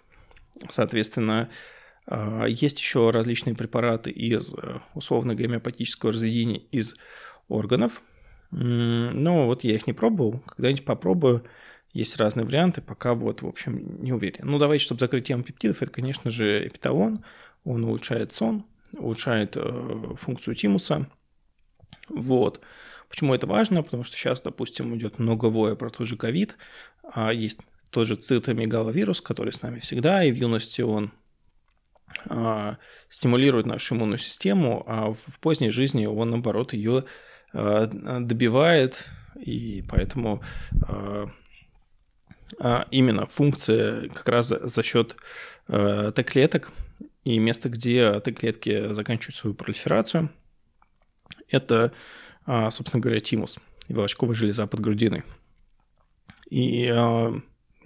Соответственно, 0.70 1.50
а, 2.06 2.46
есть 2.46 2.80
еще 2.80 3.12
различные 3.12 3.56
препараты 3.56 4.10
из 4.10 4.54
э, 4.54 4.80
условно-гомеопатического 4.96 6.12
разведения 6.12 6.60
из 6.72 6.96
органов. 7.48 8.02
Но 8.52 9.46
вот 9.46 9.64
я 9.64 9.76
их 9.76 9.86
не 9.86 9.94
пробовал. 9.94 10.40
Когда-нибудь 10.40 10.86
попробую. 10.86 11.46
Есть 11.94 12.18
разные 12.18 12.46
варианты, 12.46 12.82
пока 12.82 13.14
вот, 13.14 13.42
в 13.42 13.48
общем, 13.48 14.02
не 14.04 14.12
уверен. 14.12 14.48
Ну, 14.48 14.60
давайте, 14.60 14.86
чтобы 14.86 15.00
закрыть 15.00 15.28
тему 15.28 15.44
пептидов, 15.44 15.82
это, 15.82 15.92
конечно 15.92 16.30
же, 16.32 16.68
эпиталон. 16.68 17.24
Он 17.64 17.84
улучшает 17.84 18.34
сон, 18.34 18.66
улучшает 18.94 19.56
э, 19.56 20.16
функцию 20.16 20.56
тимуса. 20.56 21.08
Вот. 22.10 22.62
Почему 23.08 23.34
это 23.34 23.48
важно? 23.48 23.82
Потому 23.82 24.04
что 24.04 24.16
сейчас, 24.16 24.42
допустим, 24.42 24.96
идет 24.96 25.20
много 25.20 25.48
воя 25.48 25.76
про 25.76 25.90
тот 25.90 26.08
же 26.08 26.16
ковид, 26.16 26.58
а 27.04 27.34
есть 27.34 27.60
тот 27.90 28.08
же 28.08 28.16
цитомегаловирус, 28.16 29.22
который 29.22 29.54
с 29.54 29.62
нами 29.62 29.80
всегда, 29.80 30.24
и 30.24 30.32
в 30.32 30.36
юности 30.36 30.82
он 30.82 31.12
а, 32.30 32.78
стимулирует 33.10 33.66
нашу 33.66 33.96
иммунную 33.96 34.18
систему, 34.18 34.84
а 34.88 35.12
в 35.14 35.40
поздней 35.40 35.70
жизни 35.70 36.06
он, 36.06 36.32
наоборот, 36.32 36.74
ее 36.74 37.06
а, 37.54 37.88
добивает, 37.88 39.08
и 39.40 39.84
поэтому 39.88 40.42
а, 42.58 42.88
именно 42.92 43.26
функция 43.28 44.10
как 44.10 44.28
раз 44.28 44.48
за, 44.48 44.84
счет 44.84 45.16
а, 45.68 46.12
Т-клеток 46.12 46.72
и 47.24 47.38
место, 47.40 47.70
где 47.70 48.20
Т-клетки 48.20 48.94
заканчивают 48.94 49.36
свою 49.36 49.54
пролиферацию, 49.54 50.32
это, 51.50 51.92
а, 52.46 52.72
собственно 52.72 53.02
говоря, 53.02 53.20
тимус 53.20 53.60
и 53.88 53.94
волочковая 53.94 54.36
железа 54.36 54.68
под 54.68 54.80
грудиной. 54.80 55.24
И 56.50 56.88
а, 56.88 57.34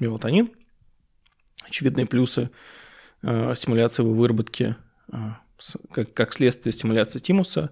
мелатонин. 0.04 0.52
Очевидные 1.64 2.06
плюсы 2.06 2.50
э, 3.22 3.54
стимуляции 3.56 4.04
его 4.04 4.14
выработки 4.14 4.76
э, 5.12 5.16
как, 5.92 6.14
как 6.14 6.34
следствие 6.34 6.74
стимуляции 6.74 7.20
тимуса, 7.20 7.70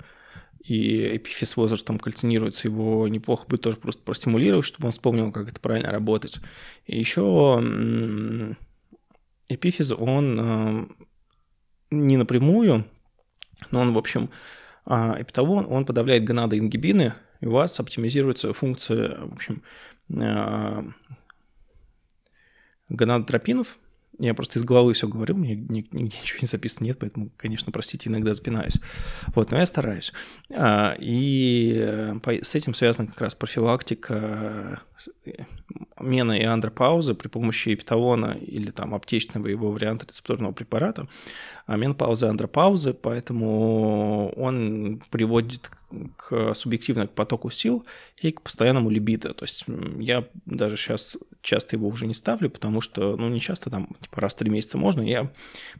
и 0.63 1.17
эпифиз 1.17 1.57
возрастом 1.57 1.99
кальцинируется, 1.99 2.67
его 2.67 3.07
неплохо 3.07 3.47
бы 3.47 3.57
тоже 3.57 3.77
просто 3.77 4.03
простимулировать, 4.03 4.65
чтобы 4.65 4.87
он 4.87 4.91
вспомнил, 4.91 5.31
как 5.31 5.49
это 5.49 5.59
правильно 5.59 5.91
работать. 5.91 6.39
И 6.85 6.97
еще 6.97 7.59
эпифиз, 9.49 9.91
он 9.91 10.39
э, 10.39 10.87
не 11.89 12.15
напрямую, 12.17 12.85
но 13.71 13.81
он, 13.81 13.93
в 13.93 13.97
общем, 13.97 14.29
эпиталон, 14.85 15.65
он 15.69 15.85
подавляет 15.85 16.23
гонадоингибины, 16.23 17.15
и 17.41 17.45
у 17.47 17.51
вас 17.51 17.79
оптимизируется 17.79 18.53
функция, 18.53 19.19
в 19.19 19.33
общем, 19.33 19.63
гонадотропинов. 22.95 23.77
Я 24.19 24.33
просто 24.33 24.59
из 24.59 24.63
головы 24.63 24.93
все 24.93 25.07
говорю, 25.07 25.35
мне 25.35 25.55
нигде 25.55 25.97
ничего 25.97 26.39
не 26.41 26.47
записано 26.47 26.85
нет, 26.85 26.99
поэтому, 26.99 27.31
конечно, 27.37 27.71
простите, 27.71 28.09
иногда 28.09 28.33
запинаюсь. 28.33 28.79
Вот, 29.33 29.51
но 29.51 29.57
я 29.57 29.65
стараюсь. 29.65 30.13
А, 30.53 30.95
и 30.99 31.75
э, 31.79 32.41
с 32.43 32.53
этим 32.53 32.73
связана 32.73 33.07
как 33.07 33.19
раз 33.21 33.35
профилактика 33.35 34.81
мена 35.99 36.33
и 36.33 36.43
андропаузы 36.43 37.13
при 37.13 37.27
помощи 37.27 37.73
эпиталона 37.73 38.37
или 38.41 38.71
там 38.71 38.93
аптечного 38.93 39.47
его 39.47 39.71
варианта 39.71 40.05
рецепторного 40.05 40.51
препарата. 40.51 41.07
А 41.65 41.77
менопауза 41.77 42.27
и 42.27 42.29
андропаузы, 42.29 42.93
поэтому 42.93 44.33
он 44.35 45.01
приводит 45.09 45.71
к 46.17 46.53
субъективно 46.53 47.07
к 47.07 47.11
потоку 47.11 47.49
сил 47.49 47.85
и 48.17 48.31
к 48.31 48.41
постоянному 48.41 48.89
либидо. 48.89 49.33
То 49.33 49.43
есть 49.43 49.65
я 49.99 50.27
даже 50.45 50.77
сейчас 50.77 51.17
часто 51.41 51.75
его 51.75 51.87
уже 51.87 52.07
не 52.07 52.13
ставлю, 52.13 52.49
потому 52.49 52.81
что, 52.81 53.15
ну, 53.17 53.29
не 53.29 53.39
часто, 53.39 53.69
там, 53.69 53.95
типа, 54.01 54.21
раз 54.21 54.33
в 54.33 54.37
три 54.37 54.49
месяца 54.49 54.77
можно. 54.77 55.01
Я 55.01 55.31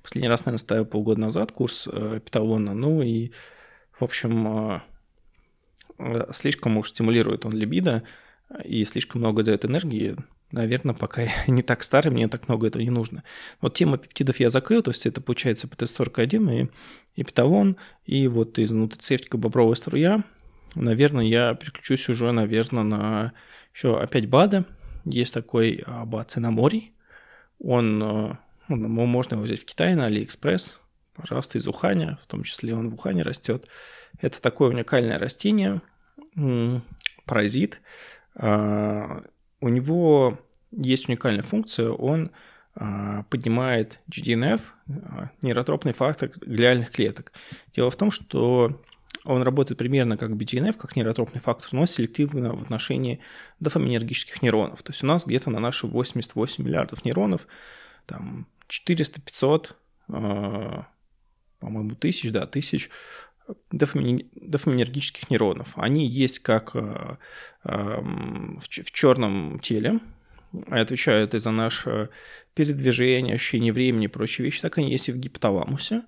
последний 0.02 0.30
раз, 0.30 0.46
наверное, 0.46 0.60
ставил 0.60 0.86
полгода 0.86 1.22
назад 1.22 1.52
курс 1.52 1.88
э, 1.92 2.20
питалона, 2.24 2.74
ну, 2.74 3.02
и, 3.02 3.32
в 4.00 4.04
общем, 4.04 4.82
э, 5.98 6.26
слишком 6.34 6.78
уж 6.78 6.90
стимулирует 6.90 7.46
он 7.46 7.54
либидо, 7.54 8.04
и 8.64 8.84
слишком 8.86 9.22
много 9.22 9.44
дает 9.44 9.66
энергии, 9.66 10.16
наверное, 10.52 10.96
пока 10.96 11.24
я 11.24 11.32
не 11.48 11.62
так 11.62 11.84
старый, 11.84 12.12
мне 12.12 12.28
так 12.28 12.48
много 12.48 12.68
этого 12.68 12.82
не 12.82 12.90
нужно. 12.90 13.24
Вот 13.62 13.74
тема 13.74 13.98
пептидов 13.98 14.40
я 14.40 14.50
закрыл, 14.50 14.82
то 14.82 14.92
есть 14.92 15.06
это 15.06 15.22
получается 15.22 15.68
ПТ-41 15.68 16.70
и 17.16 17.22
эпиталон, 17.22 17.78
и 18.06 18.28
вот 18.28 18.60
из 18.60 18.72
нутрицептика 18.72 19.38
бобровая 19.38 19.76
струя, 19.76 20.24
наверное, 20.76 21.26
я 21.26 21.54
переключусь 21.54 22.10
уже, 22.10 22.32
наверное, 22.32 22.84
на 22.84 23.34
еще 23.74 24.00
опять 24.00 24.28
БАДы. 24.28 24.66
Есть 25.06 25.34
такой 25.34 25.84
а, 25.86 26.06
БАД 26.06 26.32
цинаморий, 26.32 26.94
он, 27.60 28.02
э, 28.04 28.36
ну, 28.70 29.06
можно 29.06 29.36
его 29.36 29.44
взять 29.44 29.62
в 29.62 29.66
Китае 29.66 29.96
на 29.96 30.06
Алиэкспресс, 30.06 30.80
пожалуйста, 31.16 31.58
из 31.58 31.68
Уханя, 31.68 32.20
в 32.22 32.28
том 32.28 32.44
числе 32.44 32.76
он 32.76 32.90
в 32.90 32.96
Ухане 32.96 33.24
растет. 33.24 33.68
Это 34.20 34.42
такое 34.42 34.70
уникальное 34.70 35.18
растение, 35.18 35.82
паразит, 37.26 37.76
а, 37.76 37.80
у 38.36 39.70
него 39.70 40.40
есть 40.72 41.10
уникальная 41.10 41.44
функция, 41.44 41.90
он 41.90 42.32
а, 42.74 43.24
поднимает 43.24 44.00
GDNF, 44.10 44.62
а, 44.88 45.30
нейротропный 45.42 45.94
фактор 45.94 46.32
глиальных 46.40 46.92
клеток. 46.92 47.34
Дело 47.76 47.92
в 47.92 47.98
том, 47.98 48.12
что 48.12 48.82
он 49.26 49.44
работает 49.44 49.78
примерно 49.78 50.18
как 50.18 50.32
BDNF, 50.32 50.78
как 50.78 50.96
нейротропный 50.96 51.42
фактор, 51.42 51.70
но 51.74 51.86
селективно 51.86 52.56
в 52.56 52.64
отношении 52.64 53.20
дофаминергических 53.60 54.42
нейронов. 54.42 54.82
То 54.84 54.92
есть 54.92 55.04
у 55.04 55.08
нас 55.08 55.26
где-то 55.26 55.50
на 55.50 55.60
наши 55.60 55.86
88 55.86 56.64
миллиардов 56.64 57.04
нейронов 57.04 57.46
там 58.06 58.48
400-500, 58.70 59.76
э, 60.08 60.84
по-моему, 61.60 61.96
тысяч, 61.96 62.32
да, 62.32 62.48
тысяч 62.48 62.90
дофаминергических 63.72 65.30
нейронов. 65.30 65.74
Они 65.76 66.06
есть 66.06 66.40
как 66.40 66.72
э, 66.74 67.18
э, 67.64 68.02
в, 68.02 68.68
черном 68.68 69.60
теле, 69.60 70.00
отвечают 70.70 71.34
и 71.34 71.40
за 71.40 71.52
наше 71.52 72.10
передвижение, 72.54 73.36
ощущение 73.36 73.72
времени 73.72 74.06
и 74.06 74.10
прочие 74.10 74.46
вещи, 74.46 74.62
так 74.62 74.78
они 74.78 74.92
есть 74.92 75.10
и 75.10 75.12
в 75.12 75.18
гипоталамусе, 75.18 76.04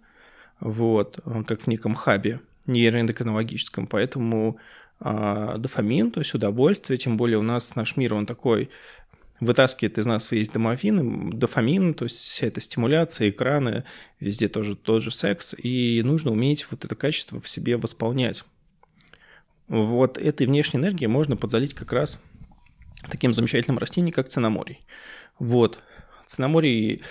вот, 0.59 1.19
как 1.47 1.61
в 1.61 1.67
неком 1.67 1.95
хабе 1.95 2.41
нейроэндокринологическом, 2.65 3.87
поэтому 3.87 4.57
э, 4.99 5.55
дофамин, 5.57 6.11
то 6.11 6.19
есть 6.19 6.33
удовольствие, 6.33 6.97
тем 6.97 7.17
более 7.17 7.37
у 7.37 7.43
нас 7.43 7.75
наш 7.75 7.97
мир, 7.97 8.13
он 8.13 8.25
такой 8.25 8.69
вытаскивает 9.45 9.97
из 9.97 10.05
нас 10.05 10.31
весь 10.31 10.49
домофин, 10.49 11.31
дофамин, 11.31 11.93
то 11.93 12.05
есть 12.05 12.17
вся 12.17 12.47
эта 12.47 12.61
стимуляция, 12.61 13.29
экраны, 13.29 13.83
везде 14.19 14.47
тоже 14.47 14.75
тот 14.75 15.01
же 15.01 15.11
секс, 15.11 15.55
и 15.57 16.01
нужно 16.03 16.31
уметь 16.31 16.67
вот 16.71 16.85
это 16.85 16.95
качество 16.95 17.39
в 17.39 17.47
себе 17.47 17.77
восполнять. 17.77 18.43
Вот 19.67 20.17
этой 20.17 20.47
внешней 20.47 20.79
энергией 20.79 21.07
можно 21.07 21.37
подзалить 21.37 21.73
как 21.73 21.93
раз 21.93 22.19
таким 23.09 23.33
замечательным 23.33 23.77
растением, 23.77 24.13
как 24.13 24.29
цинаморий. 24.29 24.85
Вот. 25.39 25.79
Цинаморий 26.27 27.01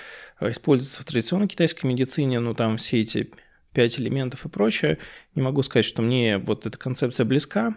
э, 0.40 0.50
используется 0.50 1.02
в 1.02 1.04
традиционной 1.04 1.48
китайской 1.48 1.86
медицине, 1.86 2.40
но 2.40 2.54
там 2.54 2.76
все 2.76 3.00
эти 3.00 3.30
пять 3.72 3.98
элементов 3.98 4.44
и 4.44 4.48
прочее. 4.48 4.98
Не 5.34 5.42
могу 5.42 5.62
сказать, 5.62 5.86
что 5.86 6.02
мне 6.02 6.38
вот 6.38 6.66
эта 6.66 6.78
концепция 6.78 7.24
близка, 7.24 7.74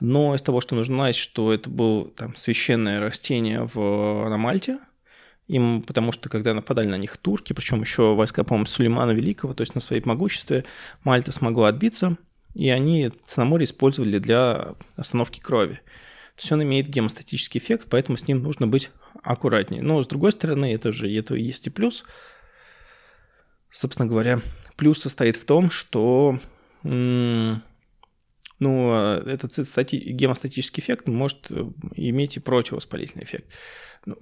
но 0.00 0.34
из 0.34 0.42
того, 0.42 0.60
что 0.60 0.74
нужно 0.74 0.96
знать, 0.96 1.16
что 1.16 1.52
это 1.52 1.68
было 1.70 2.08
там 2.10 2.34
священное 2.34 3.00
растение 3.00 3.64
в, 3.64 4.28
на 4.28 4.36
Мальте, 4.36 4.78
им, 5.46 5.82
потому 5.82 6.12
что 6.12 6.28
когда 6.28 6.54
нападали 6.54 6.86
на 6.86 6.96
них 6.96 7.16
турки, 7.16 7.52
причем 7.52 7.80
еще 7.80 8.14
войска, 8.14 8.44
по-моему, 8.44 8.66
Сулеймана 8.66 9.10
Великого, 9.10 9.52
то 9.52 9.62
есть 9.62 9.74
на 9.74 9.80
своей 9.80 10.02
могуществе, 10.04 10.64
Мальта 11.02 11.32
смогла 11.32 11.68
отбиться, 11.68 12.16
и 12.54 12.70
они 12.70 13.10
Цинаморе 13.24 13.64
использовали 13.64 14.18
для 14.18 14.74
остановки 14.96 15.40
крови. 15.40 15.80
То 16.36 16.42
есть 16.42 16.52
он 16.52 16.62
имеет 16.62 16.88
гемостатический 16.88 17.60
эффект, 17.60 17.88
поэтому 17.90 18.16
с 18.16 18.26
ним 18.26 18.42
нужно 18.42 18.66
быть 18.66 18.90
аккуратнее. 19.22 19.82
Но 19.82 20.00
с 20.00 20.06
другой 20.06 20.32
стороны, 20.32 20.72
это 20.72 20.92
же 20.92 21.12
это 21.12 21.34
есть 21.34 21.66
и 21.66 21.70
плюс. 21.70 22.04
Собственно 23.70 24.08
говоря, 24.08 24.40
плюс 24.76 25.00
состоит 25.00 25.36
в 25.36 25.44
том, 25.44 25.70
что 25.70 26.38
ну, 26.82 27.60
а 28.68 29.22
этот 29.26 29.52
цитостати... 29.52 29.96
гемостатический 29.96 30.82
эффект 30.82 31.08
может 31.08 31.50
э, 31.50 31.64
иметь 31.96 32.36
и 32.36 32.40
противовоспалительный 32.40 33.24
эффект. 33.24 33.46
Ну, 34.04 34.16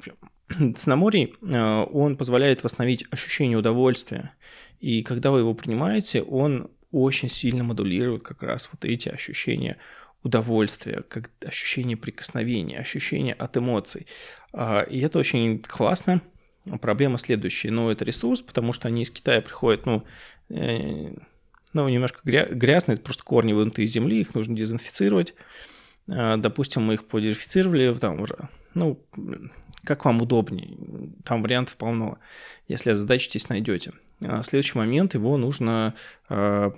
цинаморий, 0.77 1.35
э, 1.43 1.85
он 1.93 2.17
позволяет 2.17 2.63
восстановить 2.63 3.05
ощущение 3.11 3.59
удовольствия, 3.59 4.35
и 4.81 5.03
когда 5.03 5.31
вы 5.31 5.41
его 5.41 5.55
принимаете, 5.55 6.23
он 6.23 6.71
очень 6.93 7.29
сильно 7.29 7.65
модулирует 7.65 8.23
как 8.23 8.43
раз 8.43 8.71
вот 8.73 8.85
эти 8.85 9.09
ощущения 9.09 9.77
удовольствия, 10.23 11.03
как 11.03 11.31
ощущение 11.45 11.97
прикосновения, 11.97 12.79
ощущение 12.79 13.35
от 13.35 13.57
эмоций. 13.57 14.07
А, 14.53 14.83
и 14.83 15.01
это 15.01 15.19
очень 15.19 15.61
классно. 15.61 16.23
Проблема 16.81 17.19
следующая. 17.19 17.71
Ну, 17.71 17.91
это 17.91 18.05
ресурс, 18.05 18.43
потому 18.43 18.73
что 18.73 18.89
они 18.89 19.03
из 19.03 19.11
Китая 19.11 19.41
приходят, 19.41 19.87
ну, 19.87 20.05
э, 20.51 21.15
ну, 21.73 21.89
немножко 21.89 22.21
грязно, 22.25 22.93
это 22.93 23.03
просто 23.03 23.25
корни 23.25 23.53
вынутые 23.53 23.87
из 23.87 23.93
земли, 23.93 24.21
их 24.21 24.35
нужно 24.35 24.57
дезинфицировать. 24.57 25.35
А, 26.09 26.37
допустим, 26.37 26.83
мы 26.83 26.95
их 26.95 27.05
подерифицировали, 27.07 27.93
там, 27.95 28.25
ну, 28.75 29.05
как 29.85 30.05
вам 30.05 30.23
удобнее, 30.23 30.77
там 31.25 31.43
вариантов 31.43 31.77
полно. 31.77 32.19
Если 32.67 32.91
озадачитесь, 32.91 33.49
найдете. 33.49 33.93
А 34.21 34.43
следующий 34.43 34.79
момент, 34.79 35.15
его 35.15 35.37
нужно, 35.37 35.95
а, 36.29 36.71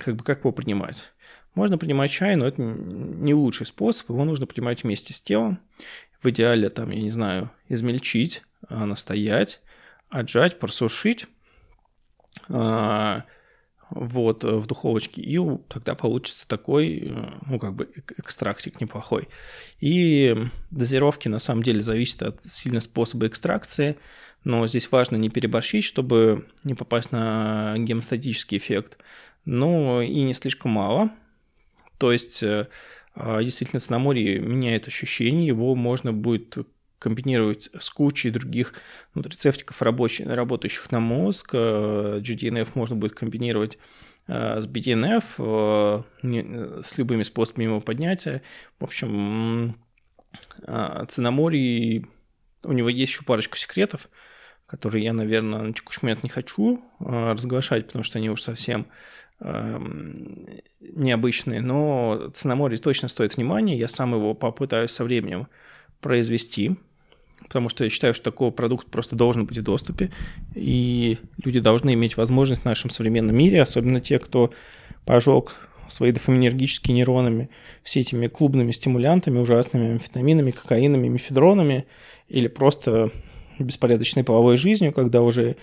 как 0.00 0.16
бы, 0.16 0.24
как 0.24 0.40
его 0.40 0.52
принимать? 0.52 1.12
Можно 1.54 1.76
принимать 1.76 2.10
чай, 2.10 2.34
но 2.36 2.46
это 2.46 2.62
не 2.62 3.34
лучший 3.34 3.66
способ, 3.66 4.08
его 4.08 4.24
нужно 4.24 4.46
принимать 4.46 4.82
вместе 4.82 5.12
с 5.12 5.20
телом. 5.20 5.58
В 6.20 6.26
идеале, 6.30 6.70
там, 6.70 6.90
я 6.90 7.02
не 7.02 7.10
знаю, 7.10 7.50
измельчить, 7.68 8.42
настоять, 8.70 9.60
отжать, 10.08 10.58
просушить, 10.58 11.26
вот, 13.94 14.44
э, 14.44 14.56
в 14.56 14.66
духовочке, 14.66 15.20
и 15.20 15.38
тогда 15.68 15.94
получится 15.94 16.46
такой, 16.48 16.98
э, 16.98 17.30
ну, 17.46 17.58
как 17.58 17.74
бы 17.74 17.90
экстрактик 18.18 18.80
неплохой. 18.80 19.28
И 19.80 20.36
дозировки 20.70 21.28
на 21.28 21.38
самом 21.38 21.62
деле 21.62 21.80
зависят 21.80 22.22
от 22.22 22.44
сильно 22.44 22.80
способа 22.80 23.26
экстракции, 23.26 23.96
но 24.44 24.66
здесь 24.66 24.90
важно 24.90 25.16
не 25.16 25.28
переборщить, 25.28 25.84
чтобы 25.84 26.48
не 26.64 26.74
попасть 26.74 27.12
на 27.12 27.74
гемостатический 27.78 28.58
эффект, 28.58 28.98
но 29.44 30.02
и 30.02 30.22
не 30.22 30.34
слишком 30.34 30.72
мало. 30.72 31.10
То 31.98 32.12
есть, 32.12 32.42
э, 32.42 32.68
а, 33.14 33.42
действительно, 33.42 33.80
цинаморий 33.80 34.38
меняет 34.38 34.88
ощущение, 34.88 35.46
его 35.46 35.74
можно 35.74 36.12
будет 36.12 36.56
комбинировать 37.02 37.68
с 37.78 37.90
кучей 37.90 38.30
других 38.30 38.74
нутрицептиков, 39.14 39.82
рабочих, 39.82 40.26
работающих 40.28 40.92
на 40.92 41.00
мозг. 41.00 41.50
Э, 41.52 42.20
GDNF 42.20 42.70
можно 42.74 42.94
будет 42.94 43.14
комбинировать 43.14 43.76
э, 44.28 44.60
с 44.60 44.66
BDNF, 44.68 45.24
э, 45.38 46.82
с 46.84 46.98
любыми 46.98 47.24
способами 47.24 47.64
его 47.64 47.80
поднятия. 47.80 48.42
В 48.78 48.84
общем, 48.84 49.74
Цинаморий, 51.08 52.06
у 52.62 52.72
него 52.72 52.88
есть 52.88 53.12
еще 53.12 53.24
парочку 53.24 53.56
секретов, 53.56 54.08
которые 54.66 55.04
я, 55.04 55.12
наверное, 55.12 55.62
на 55.62 55.72
текущий 55.74 56.00
момент 56.02 56.22
не 56.22 56.30
хочу 56.30 56.82
разглашать, 57.00 57.88
потому 57.88 58.04
что 58.04 58.18
они 58.18 58.30
уж 58.30 58.40
совсем 58.40 58.86
эм, 59.40 60.46
необычные, 60.80 61.60
но 61.60 62.30
Цинаморий 62.32 62.78
точно 62.78 63.08
стоит 63.08 63.36
внимания, 63.36 63.76
я 63.76 63.88
сам 63.88 64.14
его 64.14 64.32
попытаюсь 64.32 64.92
со 64.92 65.04
временем 65.04 65.48
произвести, 66.00 66.76
потому 67.44 67.68
что 67.68 67.84
я 67.84 67.90
считаю, 67.90 68.14
что 68.14 68.24
такой 68.24 68.50
продукт 68.52 68.88
просто 68.88 69.16
должен 69.16 69.46
быть 69.46 69.58
в 69.58 69.62
доступе, 69.62 70.10
и 70.54 71.18
люди 71.44 71.60
должны 71.60 71.94
иметь 71.94 72.16
возможность 72.16 72.62
в 72.62 72.66
нашем 72.66 72.90
современном 72.90 73.36
мире, 73.36 73.62
особенно 73.62 74.00
те, 74.00 74.18
кто 74.18 74.52
пожег 75.04 75.56
свои 75.88 76.10
дофаминергические 76.10 76.94
нейронами, 76.94 77.50
все 77.82 78.00
этими 78.00 78.26
клубными 78.26 78.72
стимулянтами, 78.72 79.38
ужасными 79.38 79.92
амфетаминами, 79.92 80.50
кокаинами, 80.50 81.08
мефедронами, 81.08 81.86
или 82.28 82.48
просто 82.48 83.10
беспорядочной 83.58 84.24
половой 84.24 84.56
жизнью, 84.56 84.92
когда 84.92 85.22
уже 85.22 85.56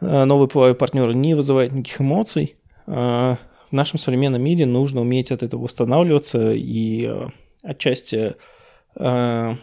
э, 0.00 0.24
новый 0.24 0.48
половой 0.48 0.74
партнер 0.74 1.12
не 1.14 1.34
вызывает 1.34 1.72
никаких 1.72 2.00
эмоций. 2.00 2.56
А 2.86 3.38
в 3.70 3.72
нашем 3.72 3.98
современном 3.98 4.42
мире 4.42 4.66
нужно 4.66 5.00
уметь 5.00 5.32
от 5.32 5.42
этого 5.42 5.62
восстанавливаться 5.62 6.52
и 6.52 7.06
э, 7.06 7.28
отчасти 7.62 8.34
э, 8.96 9.56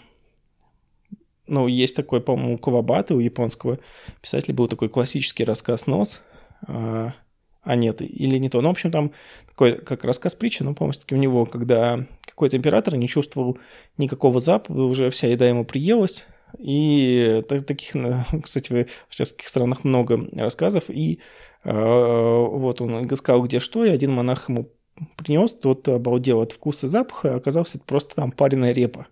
ну, 1.50 1.68
есть 1.68 1.96
такой, 1.96 2.22
по-моему, 2.22 2.56
у 2.56 2.58
Кавабаты, 2.58 3.16
у 3.16 3.20
японского 3.20 3.80
писателя 4.22 4.54
был 4.54 4.68
такой 4.68 4.90
классический 4.90 5.44
рассказ 5.44 5.88
«Нос», 5.88 6.22
а, 6.68 7.14
а 7.62 7.76
нет, 7.76 8.02
или 8.02 8.38
не 8.38 8.50
то. 8.50 8.62
Ну, 8.62 8.70
в 8.70 8.72
общем, 8.72 8.92
там 8.92 9.12
такой, 9.48 9.76
как 9.76 10.04
рассказ 10.04 10.36
притчи, 10.36 10.64
но, 10.64 10.74
по-моему, 10.74 11.00
таки 11.00 11.16
у 11.16 11.18
него, 11.18 11.46
когда 11.46 12.06
какой-то 12.22 12.58
император 12.58 12.96
не 12.96 13.08
чувствовал 13.08 13.58
никакого 13.98 14.40
запаха, 14.40 14.80
уже 14.80 15.10
вся 15.10 15.28
еда 15.28 15.48
ему 15.48 15.66
приелась, 15.66 16.26
и 16.58 17.44
таких, 17.48 17.96
кстати, 18.44 18.88
в 19.10 19.18
таких 19.18 19.48
странах 19.48 19.84
много 19.84 20.28
рассказов, 20.34 20.86
и 20.90 21.20
э, 21.64 21.72
вот 21.72 22.82
он 22.82 23.10
сказал, 23.16 23.44
где 23.44 23.60
что, 23.60 23.86
и 23.86 23.90
один 23.90 24.12
монах 24.12 24.50
ему 24.50 24.70
принес, 25.16 25.54
тот 25.54 25.88
обалдел 25.88 26.42
от 26.42 26.52
вкуса 26.52 26.88
и 26.88 26.90
запаха, 26.90 27.34
а 27.34 27.38
оказалось, 27.38 27.76
это 27.76 27.84
просто 27.86 28.16
там 28.16 28.32
пареная 28.32 28.72
репа 28.72 29.08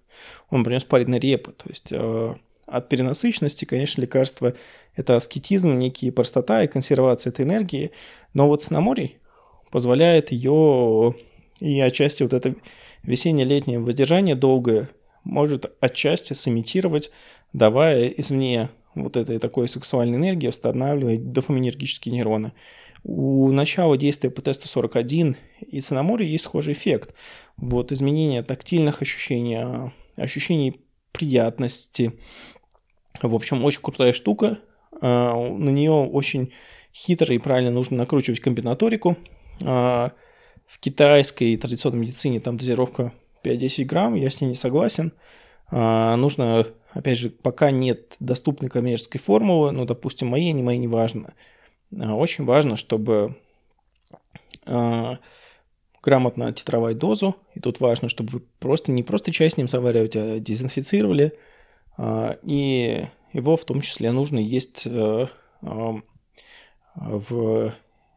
он 0.49 0.63
принес 0.63 0.83
парень 0.83 1.17
репы. 1.17 1.51
То 1.51 1.69
есть 1.69 1.91
э, 1.91 2.35
от 2.65 2.89
перенасыщенности, 2.89 3.65
конечно, 3.65 4.01
лекарство– 4.01 4.53
это 4.95 5.15
аскетизм, 5.15 5.77
некие 5.77 6.11
простота 6.11 6.63
и 6.63 6.67
консервация 6.67 7.31
этой 7.31 7.45
энергии. 7.45 7.91
Но 8.33 8.47
вот 8.47 8.63
цинаморий 8.63 9.17
позволяет 9.71 10.31
ее 10.31 11.15
и 11.59 11.79
отчасти 11.79 12.23
вот 12.23 12.33
это 12.33 12.55
весенне-летнее 13.03 13.79
воздержание 13.79 14.35
долгое 14.35 14.89
может 15.23 15.71
отчасти 15.81 16.33
сымитировать, 16.33 17.11
давая 17.53 18.07
извне 18.07 18.69
вот 18.95 19.17
этой 19.17 19.39
такой 19.39 19.67
сексуальной 19.67 20.17
энергии 20.17 20.47
восстанавливать 20.47 21.31
дофаминергические 21.31 22.13
нейроны. 22.13 22.53
У 23.03 23.51
начала 23.51 23.97
действия 23.97 24.29
по 24.29 24.41
тесту 24.41 24.67
41 24.67 25.37
и 25.61 25.81
цинамория 25.81 26.27
есть 26.27 26.43
схожий 26.43 26.73
эффект. 26.73 27.13
Вот 27.55 27.91
изменение 27.91 28.43
тактильных 28.43 29.01
ощущений, 29.01 29.91
ощущений 30.15 30.81
приятности, 31.11 32.19
В 33.21 33.33
общем, 33.33 33.63
очень 33.63 33.81
крутая 33.81 34.13
штука. 34.13 34.59
А, 35.01 35.35
на 35.35 35.69
нее 35.69 35.91
очень 35.91 36.53
хитро 36.93 37.33
и 37.33 37.39
правильно 37.39 37.71
нужно 37.71 37.97
накручивать 37.97 38.39
комбинаторику. 38.39 39.17
А, 39.61 40.11
в 40.67 40.79
китайской 40.79 41.55
традиционной 41.57 41.99
медицине 41.99 42.39
там 42.39 42.57
дозировка 42.57 43.13
5-10 43.43 43.85
грамм, 43.85 44.15
я 44.15 44.29
с 44.29 44.41
ней 44.41 44.47
не 44.47 44.55
согласен. 44.55 45.13
А, 45.69 46.15
нужно, 46.15 46.67
опять 46.91 47.17
же, 47.17 47.29
пока 47.29 47.71
нет 47.71 48.15
доступной 48.19 48.69
коммерческой 48.69 49.19
формулы, 49.19 49.71
ну, 49.71 49.85
допустим, 49.85 50.27
моей, 50.27 50.51
не 50.51 50.63
моей, 50.63 50.79
не 50.79 50.87
важно. 50.87 51.33
Очень 51.91 52.45
важно, 52.45 52.75
чтобы 52.75 53.35
грамотно 54.65 56.53
титровать 56.53 56.97
дозу. 56.97 57.35
И 57.53 57.59
тут 57.59 57.79
важно, 57.79 58.09
чтобы 58.09 58.29
вы 58.31 58.39
просто 58.59 58.91
не 58.91 59.03
просто 59.03 59.31
чай 59.31 59.49
с 59.49 59.57
ним 59.57 59.67
заваривать, 59.67 60.15
а 60.15 60.39
дезинфицировали. 60.39 61.37
И 62.43 63.07
его 63.33 63.57
в 63.57 63.65
том 63.65 63.81
числе 63.81 64.11
нужно 64.11 64.39
есть 64.39 64.85
э, 64.85 65.27
в 66.95 67.73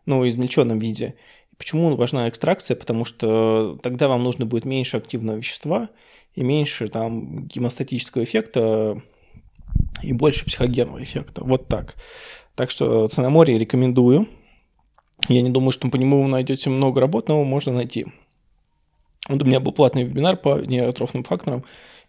ну, 0.07 0.29
измельченном 0.29 0.79
виде. 0.79 1.15
Почему 1.57 1.95
важна 1.95 2.29
экстракция? 2.29 2.77
Потому 2.77 3.05
что 3.05 3.79
тогда 3.83 4.09
вам 4.09 4.25
нужно 4.25 4.47
будет 4.47 4.65
меньше 4.65 4.97
активного 4.97 5.37
вещества 5.37 5.91
и 6.35 6.43
меньше 6.43 6.89
там 6.89 7.47
гемостатического 7.47 8.25
эффекта 8.25 9.03
и 10.03 10.13
больше 10.13 10.45
психогенного 10.45 11.03
эффекта. 11.03 11.45
Вот 11.45 11.69
так. 11.69 11.97
Так 12.55 12.71
что 12.71 13.09
ценоморье 13.09 13.59
рекомендую. 13.59 14.29
Я 15.29 15.43
не 15.43 15.51
думаю, 15.51 15.73
что 15.73 15.89
по 15.89 15.97
нему 15.97 16.23
вы 16.23 16.29
найдете 16.29 16.71
много 16.71 17.01
работ, 17.01 17.29
но 17.29 17.45
можно 17.45 17.73
найти. 17.73 18.07
Вот 19.29 19.43
у 19.43 19.45
меня 19.45 19.61
был 19.61 19.73
платный 19.73 20.05
вебинар 20.05 20.37
по 20.37 20.61
нейротрофным 20.61 21.25
факторам. 21.25 21.65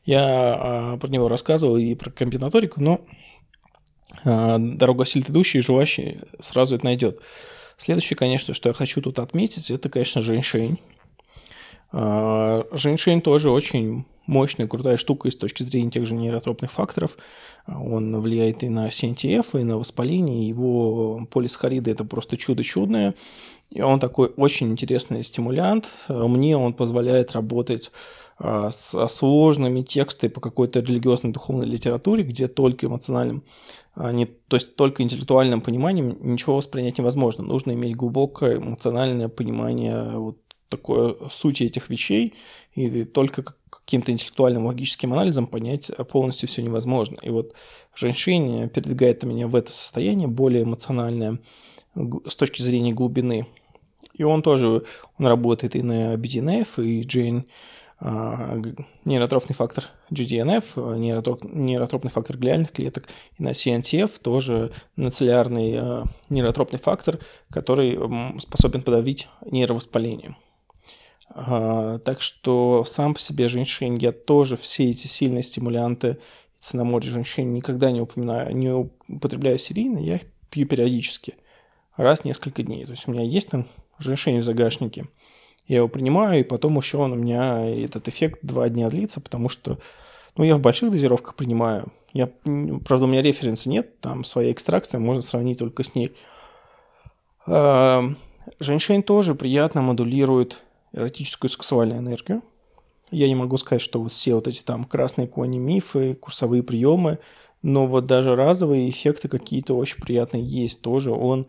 Я 0.06 0.22
а, 0.24 0.98
про 0.98 1.08
него 1.10 1.28
рассказывал 1.28 1.78
и 1.78 1.94
про 1.94 2.10
комбинаторику, 2.10 2.82
но 2.82 3.02
а, 4.24 4.58
дорога 4.58 5.06
сильно 5.06 5.28
идущий 5.30 5.60
и 5.60 5.62
жеващий 5.62 6.20
сразу 6.40 6.76
это 6.76 6.86
найдет. 6.86 7.20
Следующее, 7.78 8.18
конечно, 8.18 8.54
что 8.54 8.70
я 8.70 8.74
хочу 8.74 9.02
тут 9.02 9.20
отметить, 9.20 9.70
это, 9.70 9.90
конечно, 9.90 10.22
женьшень. 10.22 10.80
А, 11.92 12.66
женьшень 12.72 13.22
тоже 13.22 13.52
очень 13.52 14.06
мощная, 14.26 14.68
крутая 14.68 14.98
штука 14.98 15.30
с 15.30 15.36
точки 15.36 15.64
зрения 15.64 15.92
тех 15.92 16.06
же 16.06 16.16
нейротропных 16.16 16.72
факторов. 16.72 17.18
Он 17.68 18.20
влияет 18.20 18.64
и 18.64 18.70
на 18.70 18.88
CNTF, 18.88 19.60
и 19.60 19.64
на 19.64 19.78
воспаление. 19.78 20.48
Его 20.48 21.28
полисахариды– 21.32 21.92
это 21.92 22.04
просто 22.04 22.38
чудо 22.38 22.64
чудное. 22.64 23.16
И 23.70 23.82
он 23.82 24.00
такой 24.00 24.32
очень 24.36 24.72
интересный 24.72 25.24
стимулянт. 25.24 25.90
Мне 26.10 26.58
он 26.58 26.74
позволяет 26.74 27.32
работать 27.34 27.92
а, 28.44 28.72
со 28.72 29.08
сложными 29.08 29.84
текстами 29.84 30.32
по 30.32 30.42
какой-то 30.42 30.80
религиозной 30.80 31.32
духовной 31.32 31.68
литературе, 31.68 32.24
где 32.24 32.48
только 32.48 32.88
эмоциональным, 32.88 33.44
а, 33.94 34.12
не, 34.12 34.26
то 34.26 34.56
есть 34.58 34.76
только 34.76 35.04
интеллектуальным 35.04 35.62
пониманием 35.62 36.18
ничего 36.20 36.56
воспринять 36.56 36.98
невозможно. 36.98 37.44
Нужно 37.44 37.74
иметь 37.74 37.96
глубокое 37.96 38.58
эмоциональное 38.58 39.28
понимание 39.28 40.18
вот 40.18 40.38
такой 40.72 41.18
сути 41.30 41.64
этих 41.64 41.90
вещей, 41.90 42.34
и 42.74 43.04
только 43.04 43.44
каким-то 43.70 44.12
интеллектуальным 44.12 44.66
логическим 44.66 45.14
анализом 45.14 45.48
понять 45.48 45.92
полностью 46.10 46.48
все 46.48 46.62
невозможно. 46.62 47.18
И 47.22 47.30
вот 47.30 47.54
женщина 47.94 48.68
передвигает 48.70 49.24
меня 49.24 49.48
в 49.48 49.56
это 49.56 49.72
состояние 49.72 50.28
более 50.28 50.64
эмоциональное 50.64 51.40
с 52.28 52.36
точки 52.36 52.62
зрения 52.62 52.94
глубины. 52.94 53.48
И 54.14 54.24
он 54.24 54.42
тоже, 54.42 54.86
он 55.18 55.28
работает 55.28 55.76
и 55.76 55.82
на 55.82 56.16
BDNF, 56.16 56.84
и 56.84 57.04
Jane 57.04 57.46
а, 58.00 58.60
нейротрофный 59.06 59.56
фактор 59.56 59.86
GDNF, 60.10 60.98
нейротропный 60.98 62.12
фактор 62.12 62.38
глиальных 62.38 62.72
клеток, 62.72 63.08
и 63.38 63.44
на 63.44 63.50
CNTF 63.50 64.20
тоже 64.22 64.72
нацеллярный 64.96 65.78
а, 65.78 66.04
нейротропный 66.30 66.80
фактор, 66.80 67.20
который 67.50 68.00
способен 68.40 68.82
подавить 68.82 69.28
нейровоспаление. 69.46 70.36
А, 71.34 72.00
так 72.00 72.22
что 72.22 72.84
сам 72.86 73.14
по 73.14 73.20
себе 73.20 73.50
женьшень 73.50 73.98
я 73.98 74.12
тоже 74.12 74.58
все 74.58 74.90
эти 74.90 75.08
сильные 75.08 75.44
стимулянты 75.44 76.18
цинаморе 76.60 77.10
женьшень 77.10 77.54
никогда 77.54 77.92
не 77.92 78.02
упоминаю, 78.02 78.56
не 78.56 78.70
употребляю 78.70 79.58
серийно, 79.58 79.98
я 79.98 80.18
их 80.18 80.24
пью 80.50 80.68
периодически, 80.68 81.36
раз 81.98 82.22
в 82.22 82.26
несколько 82.26 82.62
дней. 82.62 82.86
То 82.86 82.92
есть 82.92 83.08
у 83.08 83.12
меня 83.12 83.24
есть 83.24 83.50
там 83.50 83.68
женьшень 84.00 84.40
в 84.40 84.44
загашнике– 84.44 85.08
я 85.72 85.78
его 85.78 85.88
принимаю, 85.88 86.42
и 86.42 86.44
потом 86.44 86.76
еще 86.78 86.98
он 86.98 87.14
у 87.14 87.16
меня 87.16 87.66
этот 87.66 88.10
эффект 88.10 88.40
два 88.42 88.68
дня 88.68 88.90
длится, 88.90 89.22
потому 89.22 89.48
что 89.48 89.78
ну, 90.36 90.44
я 90.44 90.58
в 90.58 90.60
больших 90.60 90.92
дозировках 90.92 91.36
принимаю. 91.36 91.94
Я, 92.12 92.28
правда, 92.86 93.06
у 93.06 93.08
меня 93.08 93.22
референса 93.22 93.70
нет, 93.70 94.00
там 94.02 94.26
своя 94.26 94.52
экстракция, 94.52 95.00
можно 95.00 95.22
сравнить 95.22 95.60
только 95.60 95.84
с 95.84 95.96
ней. 95.96 96.14
А, 97.48 98.04
женьшень 98.60 99.02
тоже 99.02 99.34
приятно 99.34 99.82
модулирует 99.82 100.62
эротическую 100.94 101.50
сексуальную 101.50 102.00
энергию. 102.00 102.42
Я 103.12 103.28
не 103.28 103.36
могу 103.36 103.58
сказать, 103.58 103.82
что 103.82 104.02
вот 104.02 104.12
все 104.12 104.36
вот 104.36 104.48
эти 104.48 104.64
там 104.64 104.86
красные 104.86 105.28
кони 105.28 105.58
мифы, 105.58 106.14
курсовые 106.14 106.64
приемы, 106.64 107.20
но 107.62 107.86
вот 107.86 108.06
даже 108.06 108.36
разовые 108.36 108.90
эффекты 108.90 109.28
какие-то 109.28 109.76
очень 109.76 110.02
приятные 110.02 110.44
есть 110.44 110.82
тоже. 110.82 111.12
Он 111.12 111.48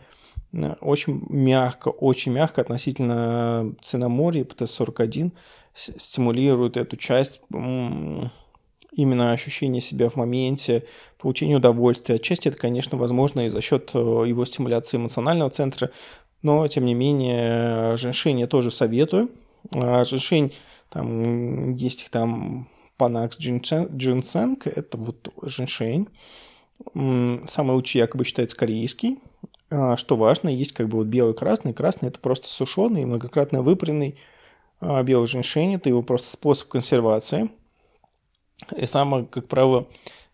очень 0.81 1.25
мягко, 1.31 1.89
очень 1.89 2.33
мягко 2.33 2.61
относительно 2.61 3.75
ценоморья 3.81 4.45
ПТ-41 4.45 5.33
стимулирует 5.75 6.77
эту 6.77 6.97
часть 6.97 7.41
именно 8.95 9.33
ощущение 9.33 9.81
себя 9.81 10.11
в 10.11 10.17
моменте, 10.17 10.85
получение 11.19 11.57
удовольствия. 11.57 12.17
Отчасти 12.17 12.49
это, 12.49 12.59
конечно, 12.59 12.99
возможно 12.99 13.47
и 13.47 13.49
за 13.49 13.63
счет 13.63 13.93
э, 13.95 13.99
его 13.99 14.45
стимуляции 14.45 14.99
эмоционального 14.99 15.49
центра, 15.49 15.91
но, 16.43 16.67
тем 16.69 16.85
не 16.85 16.95
менее, 16.95 17.97
женьшень 17.97 18.41
я 18.41 18.47
тоже 18.47 18.71
советую. 18.71 19.31
А 19.75 20.05
женьшень, 20.05 20.53
там 20.91 21.73
есть 21.73 22.03
их 22.03 22.11
там 22.11 22.69
Panax 22.99 23.39
Ginseng, 23.39 24.61
это 24.65 24.99
вот 24.99 25.33
женьшень. 25.43 26.09
Самый 26.95 27.73
лучший 27.73 27.99
якобы 27.99 28.25
считается 28.25 28.57
корейский, 28.57 29.19
а, 29.73 29.97
что 29.97 30.17
важно, 30.17 30.51
есть 30.51 30.73
как 30.73 30.89
бы 30.89 30.99
вот 30.99 31.07
белый 31.07 31.35
красный. 31.35 31.73
Красный 31.73 32.09
это 32.09 32.19
просто 32.19 32.47
сушеный, 32.49 33.07
многократно 33.07 33.63
выпаренный 33.63 34.19
а, 34.81 35.03
белый 35.03 35.27
женьшень. 35.27 35.75
Это 35.75 35.89
его 35.89 36.03
просто 36.03 36.31
способ 36.31 36.69
консервации. 36.69 37.51
И 38.77 38.85
самое, 38.85 39.25
как 39.25 39.49
правило, 39.49 39.89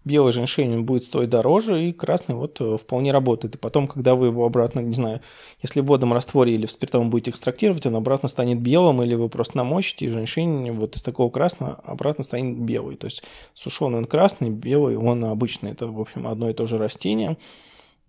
белый 0.04 0.32
женьшень 0.32 0.82
будет 0.82 1.04
стоить 1.04 1.28
дороже, 1.28 1.82
и 1.82 1.92
красный 1.92 2.34
вот 2.34 2.60
э, 2.60 2.76
вполне 2.76 3.12
работает. 3.12 3.54
И 3.54 3.58
потом, 3.58 3.86
когда 3.86 4.14
вы 4.14 4.26
его 4.26 4.44
обратно, 4.44 4.80
не 4.80 4.94
знаю, 4.94 5.20
если 5.62 5.80
в 5.80 5.86
водном 5.86 6.12
растворе 6.12 6.54
или 6.54 6.66
в 6.66 6.70
спиртовом 6.70 7.10
будете 7.10 7.30
экстрактировать, 7.30 7.86
он 7.86 7.96
обратно 7.96 8.28
станет 8.28 8.60
белым, 8.60 9.02
или 9.02 9.14
вы 9.14 9.28
просто 9.28 9.56
намочите, 9.58 10.06
и 10.06 10.10
женьшень 10.10 10.70
вот 10.72 10.96
из 10.96 11.02
такого 11.02 11.30
красного 11.30 11.74
обратно 11.84 12.24
станет 12.24 12.58
белый. 12.58 12.96
То 12.96 13.06
есть 13.06 13.22
сушеный 13.54 13.98
он 13.98 14.06
красный, 14.06 14.50
белый 14.50 14.96
он 14.96 15.24
обычный. 15.24 15.72
Это, 15.72 15.88
в 15.88 16.00
общем, 16.00 16.26
одно 16.26 16.48
и 16.50 16.54
то 16.54 16.66
же 16.66 16.78
растение. 16.78 17.36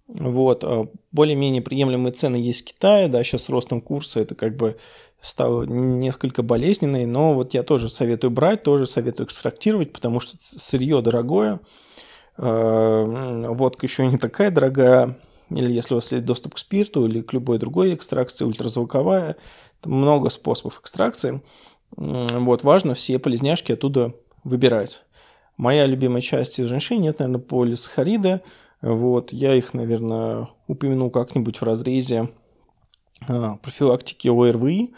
Вот. 0.10 0.64
А 0.64 0.88
более-менее 1.12 1.62
приемлемые 1.62 2.12
цены 2.12 2.36
есть 2.38 2.62
в 2.62 2.66
Китае, 2.66 3.08
да, 3.08 3.24
сейчас 3.24 3.44
с 3.44 3.50
ростом 3.50 3.80
курса 3.80 4.20
это 4.20 4.34
как 4.36 4.58
бы 4.58 4.78
стало 5.22 5.64
несколько 5.64 6.42
болезненной, 6.42 7.06
но 7.06 7.34
вот 7.34 7.54
я 7.54 7.62
тоже 7.62 7.90
советую 7.90 8.32
брать, 8.32 8.64
тоже 8.64 8.88
советую 8.88 9.28
экстрактировать, 9.28 9.94
потому 9.94 10.20
что 10.20 10.38
сырье 10.40 11.02
дорогое, 11.02 11.60
а, 12.38 13.52
водка 13.52 13.86
еще 13.86 14.08
не 14.08 14.18
такая 14.18 14.50
дорогая, 14.50 15.20
или 15.50 15.72
если 15.72 15.94
у 15.94 15.98
вас 15.98 16.12
есть 16.12 16.26
доступ 16.26 16.56
к 16.56 16.58
спирту 16.58 17.06
или 17.06 17.22
к 17.22 17.34
любой 17.34 17.60
другой 17.60 17.94
экстракции, 17.94 18.46
ультразвуковая, 18.46 19.36
много 19.84 20.30
способов 20.30 20.80
экстракции. 20.80 21.42
Вот, 21.96 22.64
важно 22.64 22.94
все 22.94 23.20
полезняшки 23.20 23.72
оттуда 23.72 24.14
выбирать. 24.44 25.04
Моя 25.58 25.86
любимая 25.86 26.22
часть 26.22 26.60
из 26.60 26.68
женьшень, 26.68 27.02
нет, 27.02 27.20
наверное, 27.20 27.42
полисахарида, 27.42 28.42
вот, 28.82 29.34
я 29.34 29.54
их, 29.56 29.74
наверное, 29.74 30.48
упомяну 30.68 31.10
как-нибудь 31.10 31.58
в 31.58 31.64
разрезе 31.64 32.30
а, 33.28 33.58
профилактики 33.58 34.30
ОРВИ, 34.30 34.94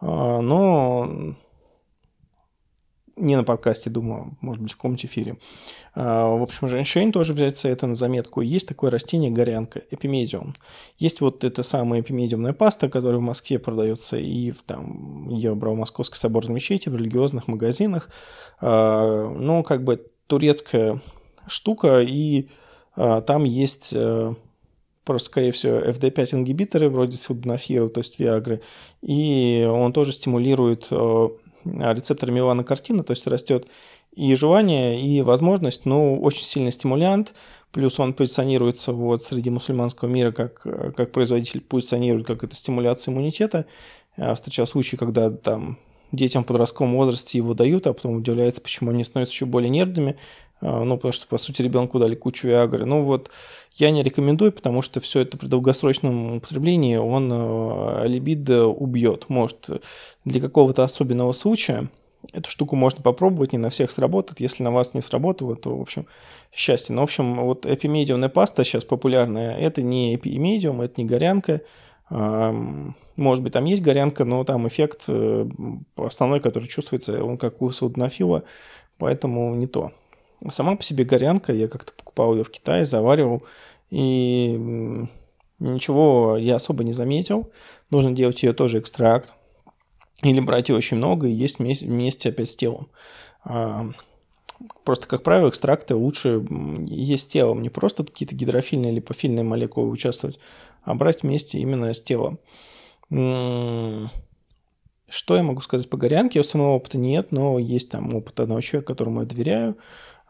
а, 0.00 0.40
но 0.40 1.36
не 3.16 3.36
на 3.36 3.44
подкасте, 3.44 3.88
думаю, 3.88 4.36
может 4.40 4.62
быть, 4.62 4.72
в 4.72 4.76
каком-нибудь 4.76 5.04
эфире. 5.06 5.38
А, 5.94 6.28
в 6.28 6.42
общем, 6.42 6.68
женьшень 6.68 7.12
тоже 7.12 7.32
взять 7.32 7.64
это 7.64 7.86
на 7.86 7.94
заметку. 7.94 8.42
Есть 8.42 8.68
такое 8.68 8.90
растение 8.90 9.30
горянка, 9.30 9.82
эпимедиум. 9.90 10.54
Есть 10.98 11.20
вот 11.20 11.44
эта 11.44 11.62
самая 11.62 12.00
эпимедиумная 12.00 12.52
паста, 12.52 12.90
которая 12.90 13.18
в 13.18 13.22
Москве 13.22 13.58
продается 13.58 14.18
и 14.18 14.50
в, 14.50 14.62
там, 14.62 15.28
я 15.30 15.54
брал 15.54 15.74
в 15.74 15.78
Московской 15.78 16.18
соборной 16.18 16.56
мечети, 16.56 16.88
в 16.88 16.96
религиозных 16.96 17.48
магазинах. 17.48 18.10
Ну, 18.60 19.62
как 19.62 19.84
бы 19.84 20.06
турецкая 20.26 21.00
штука, 21.46 22.00
и 22.00 22.48
там 22.94 23.44
есть 23.44 23.92
э, 23.94 24.34
просто, 25.04 25.30
скорее 25.30 25.52
всего, 25.52 25.78
FD5 25.78 26.34
ингибиторы 26.34 26.88
вроде 26.88 27.16
силденафира, 27.16 27.88
то 27.88 28.00
есть 28.00 28.18
Виагры, 28.18 28.62
и 29.00 29.66
он 29.70 29.92
тоже 29.92 30.12
стимулирует 30.12 30.88
э, 30.90 31.28
рецепторы 31.64 32.32
меланокартина, 32.32 33.02
то 33.04 33.12
есть 33.12 33.26
растет 33.26 33.66
и 34.14 34.34
желание, 34.34 35.00
и 35.00 35.22
возможность, 35.22 35.86
ну, 35.86 36.20
очень 36.20 36.44
сильный 36.44 36.72
стимулянт, 36.72 37.34
плюс 37.70 37.98
он 37.98 38.12
позиционируется 38.12 38.92
вот 38.92 39.22
среди 39.22 39.48
мусульманского 39.50 40.08
мира 40.08 40.32
как, 40.32 40.60
как 40.60 41.12
производитель 41.12 41.62
позиционирует 41.62 42.26
как 42.26 42.44
это 42.44 42.54
стимуляция 42.54 43.12
иммунитета. 43.12 43.64
Я 44.18 44.34
встречал 44.34 44.66
случаи, 44.66 44.96
когда 44.96 45.30
там 45.30 45.78
детям 46.12 46.44
в 46.44 46.46
подростковом 46.46 46.94
возрасте 46.94 47.38
его 47.38 47.54
дают, 47.54 47.86
а 47.86 47.94
потом 47.94 48.16
удивляется, 48.16 48.60
почему 48.60 48.90
они 48.90 49.02
становятся 49.02 49.34
еще 49.34 49.46
более 49.46 49.70
нервными, 49.70 50.10
а, 50.10 50.51
ну, 50.62 50.96
потому 50.96 51.12
что, 51.12 51.26
по 51.26 51.38
сути, 51.38 51.60
ребенку 51.60 51.98
дали 51.98 52.14
кучу 52.14 52.46
Виагры. 52.46 52.84
Ну, 52.84 53.02
вот 53.02 53.30
я 53.74 53.90
не 53.90 54.02
рекомендую, 54.02 54.52
потому 54.52 54.80
что 54.80 55.00
все 55.00 55.20
это 55.20 55.36
при 55.36 55.48
долгосрочном 55.48 56.36
употреблении 56.36 56.96
он 56.96 57.30
э, 57.32 58.06
либидо 58.06 58.66
убьет. 58.66 59.28
Может, 59.28 59.82
для 60.24 60.40
какого-то 60.40 60.84
особенного 60.84 61.32
случая 61.32 61.88
эту 62.32 62.48
штуку 62.48 62.76
можно 62.76 63.02
попробовать, 63.02 63.52
не 63.52 63.58
на 63.58 63.70
всех 63.70 63.90
сработает. 63.90 64.38
Если 64.38 64.62
на 64.62 64.70
вас 64.70 64.94
не 64.94 65.00
сработало, 65.00 65.56
то, 65.56 65.76
в 65.76 65.80
общем, 65.80 66.06
счастье. 66.52 66.94
Но, 66.94 67.02
в 67.02 67.04
общем, 67.04 67.40
вот 67.40 67.66
эпимедиумная 67.66 68.28
паста 68.28 68.64
сейчас 68.64 68.84
популярная. 68.84 69.56
Это 69.56 69.82
не 69.82 70.14
эпимедиум, 70.14 70.80
это 70.80 71.00
не 71.00 71.08
горянка. 71.08 71.62
Может 72.08 73.42
быть, 73.42 73.52
там 73.52 73.64
есть 73.64 73.82
горянка, 73.82 74.24
но 74.24 74.44
там 74.44 74.68
эффект 74.68 75.04
э, 75.08 75.48
основной, 75.96 76.40
который 76.40 76.68
чувствуется, 76.68 77.24
он 77.24 77.38
как 77.38 77.62
у 77.62 77.70
саудонофила, 77.70 78.44
поэтому 78.98 79.54
не 79.54 79.66
то. 79.66 79.92
Сама 80.50 80.76
по 80.76 80.82
себе 80.82 81.04
горянка, 81.04 81.52
я 81.52 81.68
как-то 81.68 81.92
покупал 81.92 82.34
ее 82.34 82.44
в 82.44 82.50
Китае, 82.50 82.84
заваривал, 82.84 83.44
и 83.90 84.58
ничего 85.58 86.36
я 86.36 86.56
особо 86.56 86.82
не 86.84 86.92
заметил. 86.92 87.50
Нужно 87.90 88.12
делать 88.12 88.42
ее 88.42 88.52
тоже 88.52 88.80
экстракт. 88.80 89.34
Или 90.22 90.40
брать 90.40 90.68
ее 90.68 90.76
очень 90.76 90.96
много 90.98 91.26
и 91.26 91.32
есть 91.32 91.58
вместе 91.58 92.28
опять 92.28 92.48
с 92.50 92.56
телом. 92.56 92.88
А, 93.44 93.90
просто, 94.84 95.08
как 95.08 95.22
правило, 95.24 95.48
экстракты 95.48 95.94
лучше 95.96 96.44
есть 96.86 97.24
с 97.24 97.26
телом. 97.26 97.60
Не 97.62 97.70
просто 97.70 98.04
какие-то 98.04 98.34
гидрофильные 98.34 98.90
или 98.90 98.96
липофильные 98.96 99.42
молекулы 99.42 99.90
участвовать, 99.90 100.38
а 100.84 100.94
брать 100.94 101.22
вместе 101.22 101.58
именно 101.58 101.92
с 101.92 102.00
телом. 102.00 102.38
Что 105.08 105.36
я 105.36 105.42
могу 105.42 105.60
сказать 105.60 105.90
по 105.90 105.96
горянке? 105.96 106.40
У 106.40 106.44
самого 106.44 106.76
опыта 106.76 106.98
нет, 106.98 107.32
но 107.32 107.58
есть 107.58 107.90
там 107.90 108.14
опыт 108.14 108.40
одного 108.40 108.60
человека, 108.60 108.94
которому 108.94 109.20
я 109.20 109.26
доверяю. 109.26 109.76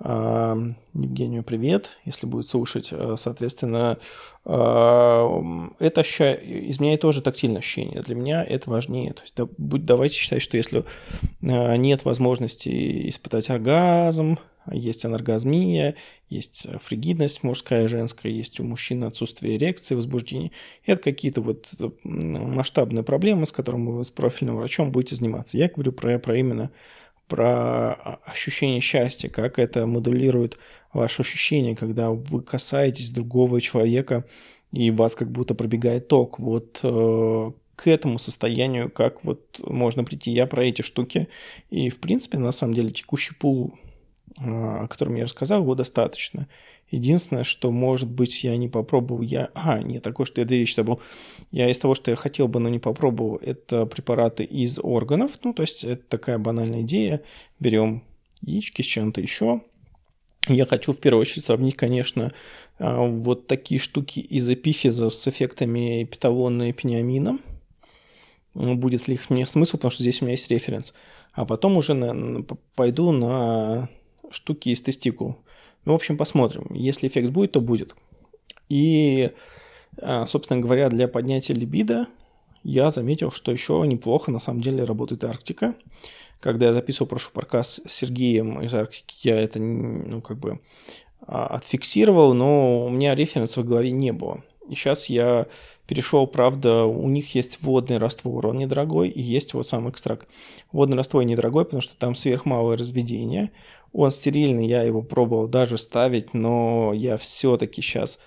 Евгению 0.04 1.44
привет, 1.44 1.98
если 2.04 2.26
будет 2.26 2.46
слушать. 2.48 2.88
Э, 2.92 3.14
соответственно, 3.16 3.98
это 4.44 6.02
изменяет 6.02 7.00
тоже 7.00 7.22
тактильное 7.22 7.60
ощущение. 7.60 8.02
Для 8.02 8.16
меня 8.16 8.42
это 8.42 8.68
важнее. 8.68 9.12
То 9.12 9.22
есть 9.22 9.36
давайте 9.56 10.16
считать, 10.16 10.42
что 10.42 10.56
если 10.56 10.84
э, 11.42 11.76
нет 11.76 12.04
возможности 12.04 13.08
испытать 13.08 13.48
оргазм, 13.50 14.38
есть 14.70 15.04
анаргазмия, 15.04 15.94
есть 16.28 16.66
фригидность 16.80 17.42
мужская, 17.42 17.88
женская, 17.88 18.32
есть 18.32 18.58
у 18.60 18.64
мужчин 18.64 19.04
отсутствие 19.04 19.56
эрекции, 19.56 19.94
возбуждения. 19.94 20.50
Это 20.86 21.02
какие-то 21.02 21.40
вот 21.40 21.72
масштабные 22.04 23.02
проблемы, 23.02 23.46
с 23.46 23.52
которыми 23.52 23.90
вы 23.90 24.04
с 24.04 24.10
профильным 24.10 24.56
врачом 24.56 24.90
будете 24.90 25.16
заниматься. 25.16 25.58
Я 25.58 25.68
говорю 25.68 25.92
про, 25.92 26.18
про 26.18 26.36
именно 26.36 26.70
про 27.32 27.94
а, 27.94 28.18
ощущение 28.26 28.82
счастья, 28.82 29.30
как 29.30 29.58
это 29.58 29.86
модулирует 29.86 30.58
ваше 30.92 31.22
ощущение, 31.22 31.74
когда 31.74 32.10
вы 32.10 32.42
касаетесь 32.42 33.10
другого 33.10 33.62
человека, 33.62 34.26
и 34.70 34.90
вас 34.90 35.14
как 35.14 35.30
будто 35.32 35.54
пробегает 35.54 36.08
ток. 36.08 36.38
Вот 36.38 36.80
э, 36.82 37.50
к 37.74 37.86
этому 37.86 38.18
состоянию, 38.18 38.90
как 38.90 39.24
вот 39.24 39.58
можно 39.66 40.04
прийти. 40.04 40.30
Я 40.30 40.46
про 40.46 40.62
эти 40.62 40.82
штуки. 40.82 41.28
И, 41.70 41.88
в 41.88 42.00
принципе, 42.00 42.36
на 42.36 42.52
самом 42.52 42.74
деле, 42.74 42.90
текущий 42.90 43.34
пул, 43.34 43.78
э, 44.38 44.42
о 44.42 44.86
котором 44.88 45.14
я 45.14 45.24
рассказал, 45.24 45.62
его 45.62 45.74
достаточно. 45.74 46.48
Единственное, 46.92 47.42
что, 47.42 47.70
может 47.70 48.10
быть, 48.10 48.44
я 48.44 48.54
не 48.58 48.68
попробовал, 48.68 49.22
я... 49.22 49.48
А, 49.54 49.82
нет, 49.82 50.02
такое, 50.02 50.26
что 50.26 50.42
я 50.42 50.46
две 50.46 50.58
вещи 50.58 50.74
забыл. 50.74 51.00
Я 51.50 51.70
из 51.70 51.78
того, 51.78 51.94
что 51.94 52.10
я 52.10 52.16
хотел 52.18 52.48
бы, 52.48 52.60
но 52.60 52.68
не 52.68 52.78
попробовал, 52.78 53.36
это 53.36 53.86
препараты 53.86 54.44
из 54.44 54.78
органов. 54.78 55.38
Ну, 55.42 55.54
то 55.54 55.62
есть 55.62 55.84
это 55.84 56.02
такая 56.06 56.36
банальная 56.38 56.82
идея. 56.82 57.22
Берем 57.58 58.04
яички 58.42 58.82
с 58.82 58.84
чем-то 58.84 59.22
еще. 59.22 59.62
Я 60.48 60.66
хочу 60.66 60.92
в 60.92 60.98
первую 60.98 61.22
очередь 61.22 61.46
сравнить, 61.46 61.76
конечно, 61.76 62.34
а, 62.78 63.00
вот 63.00 63.46
такие 63.46 63.80
штуки 63.80 64.20
из 64.20 64.50
эпифиза 64.50 65.08
с 65.08 65.26
эффектами 65.26 66.04
питалона 66.04 66.68
и 66.68 66.72
пениамина. 66.74 67.38
Будет 68.52 69.08
ли 69.08 69.14
их 69.14 69.30
мне 69.30 69.46
смысл, 69.46 69.78
потому 69.78 69.92
что 69.92 70.02
здесь 70.02 70.20
у 70.20 70.26
меня 70.26 70.32
есть 70.32 70.50
референс. 70.50 70.92
А 71.32 71.46
потом 71.46 71.78
уже 71.78 71.94
на, 71.94 72.44
пойду 72.74 73.12
на 73.12 73.88
штуки 74.30 74.68
из 74.68 74.82
тестикул. 74.82 75.38
Ну, 75.84 75.92
в 75.92 75.96
общем, 75.96 76.16
посмотрим. 76.16 76.66
Если 76.70 77.08
эффект 77.08 77.30
будет, 77.30 77.52
то 77.52 77.60
будет. 77.60 77.96
И, 78.68 79.30
а, 80.00 80.26
собственно 80.26 80.60
говоря, 80.60 80.88
для 80.88 81.08
поднятия 81.08 81.54
либидо 81.54 82.06
я 82.62 82.90
заметил, 82.90 83.32
что 83.32 83.50
еще 83.50 83.82
неплохо 83.86 84.30
на 84.30 84.38
самом 84.38 84.62
деле 84.62 84.84
работает 84.84 85.24
Арктика. 85.24 85.74
Когда 86.40 86.66
я 86.66 86.72
записывал 86.72 87.08
прошлый 87.08 87.34
подкаст 87.34 87.88
с 87.88 87.92
Сергеем 87.92 88.60
из 88.62 88.74
Арктики, 88.74 89.28
я 89.28 89.40
это, 89.40 89.60
ну, 89.60 90.20
как 90.20 90.38
бы 90.38 90.60
а, 91.26 91.46
отфиксировал, 91.48 92.34
но 92.34 92.86
у 92.86 92.90
меня 92.90 93.14
референса 93.14 93.60
в 93.60 93.64
голове 93.64 93.90
не 93.90 94.12
было. 94.12 94.42
И 94.68 94.74
сейчас 94.74 95.06
я 95.08 95.46
перешел, 95.86 96.26
правда, 96.26 96.84
у 96.84 97.08
них 97.08 97.34
есть 97.34 97.62
водный 97.62 97.98
раствор, 97.98 98.46
он 98.46 98.58
недорогой, 98.58 99.08
и 99.08 99.20
есть 99.20 99.54
вот 99.54 99.66
сам 99.66 99.90
экстракт. 99.90 100.26
Водный 100.70 100.96
раствор 100.96 101.24
недорогой, 101.24 101.64
потому 101.64 101.82
что 101.82 101.96
там 101.96 102.14
сверхмалое 102.14 102.76
разведение. 102.76 103.50
Он 103.92 104.10
стерильный, 104.10 104.66
я 104.66 104.82
его 104.82 105.02
пробовал 105.02 105.48
даже 105.48 105.76
ставить, 105.76 106.32
но 106.32 106.92
я 106.94 107.16
все-таки 107.16 107.82
сейчас, 107.82 108.18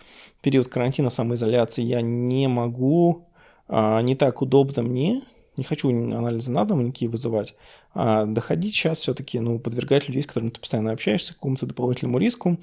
период 0.42 0.68
карантина, 0.68 1.10
самоизоляции, 1.10 1.82
я 1.82 2.02
не 2.02 2.48
могу, 2.48 3.28
а, 3.68 4.02
не 4.02 4.16
так 4.16 4.42
удобно 4.42 4.84
мне, 4.84 5.24
не 5.58 5.64
хочу 5.64 5.90
анализы 5.90 6.52
на 6.52 6.66
дом 6.66 6.84
никакие 6.84 7.10
вызывать, 7.10 7.56
а 7.94 8.26
доходить 8.26 8.76
сейчас 8.76 9.00
все-таки, 9.00 9.40
ну, 9.40 9.58
подвергать 9.58 10.08
людей, 10.08 10.22
с 10.22 10.28
которыми 10.28 10.52
ты 10.52 10.60
постоянно 10.60 10.92
общаешься, 10.92 11.34
какому-то 11.34 11.66
дополнительному 11.66 12.20
риску, 12.20 12.60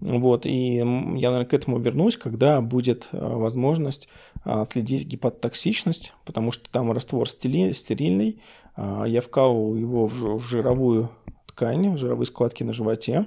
вот, 0.00 0.46
и 0.46 0.76
я, 0.76 0.84
наверное, 0.84 1.46
к 1.46 1.54
этому 1.54 1.78
вернусь, 1.78 2.16
когда 2.16 2.60
будет 2.60 3.08
а, 3.10 3.36
возможность 3.38 4.08
отследить 4.44 5.04
а, 5.04 5.08
гепатотоксичность, 5.08 6.12
потому 6.24 6.52
что 6.52 6.70
там 6.70 6.92
раствор 6.92 7.28
стерильный, 7.28 8.40
я 8.78 9.22
вкалывал 9.22 9.74
его 9.74 10.04
в 10.04 10.38
жировую 10.38 11.10
ткани, 11.56 11.96
жировые 11.96 12.26
складки 12.26 12.62
на 12.62 12.72
животе. 12.72 13.26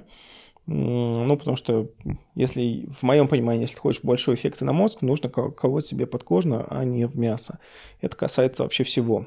Ну, 0.66 1.36
потому 1.36 1.56
что, 1.56 1.90
если, 2.36 2.86
в 2.88 3.02
моем 3.02 3.26
понимании, 3.26 3.62
если 3.62 3.76
хочешь 3.76 4.04
большой 4.04 4.36
эффект 4.36 4.60
на 4.60 4.72
мозг, 4.72 5.02
нужно 5.02 5.28
колоть 5.28 5.86
себе 5.86 6.06
подкожно, 6.06 6.64
а 6.70 6.84
не 6.84 7.06
в 7.06 7.18
мясо. 7.18 7.58
Это 8.00 8.16
касается 8.16 8.62
вообще 8.62 8.84
всего, 8.84 9.26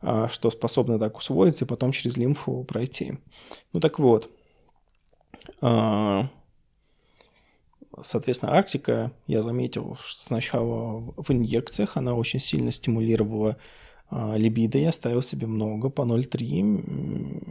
а, 0.00 0.28
что 0.28 0.50
способно 0.50 0.98
так 1.00 1.16
усвоиться 1.16 1.64
и 1.64 1.68
потом 1.68 1.90
через 1.90 2.16
лимфу 2.16 2.62
пройти. 2.62 3.18
Ну, 3.72 3.80
так 3.80 3.98
вот. 3.98 4.30
А, 5.60 6.28
соответственно, 8.00 8.52
Арктика, 8.52 9.10
я 9.26 9.42
заметил, 9.42 9.96
сначала 10.00 11.12
в 11.16 11.28
инъекциях 11.30 11.96
она 11.96 12.14
очень 12.14 12.38
сильно 12.38 12.70
стимулировала 12.70 13.56
а, 14.10 14.36
либидо 14.36 14.78
я 14.78 14.90
ставил 14.90 15.22
себе 15.22 15.46
много, 15.46 15.90
по 15.90 16.02
0,3 16.02 17.47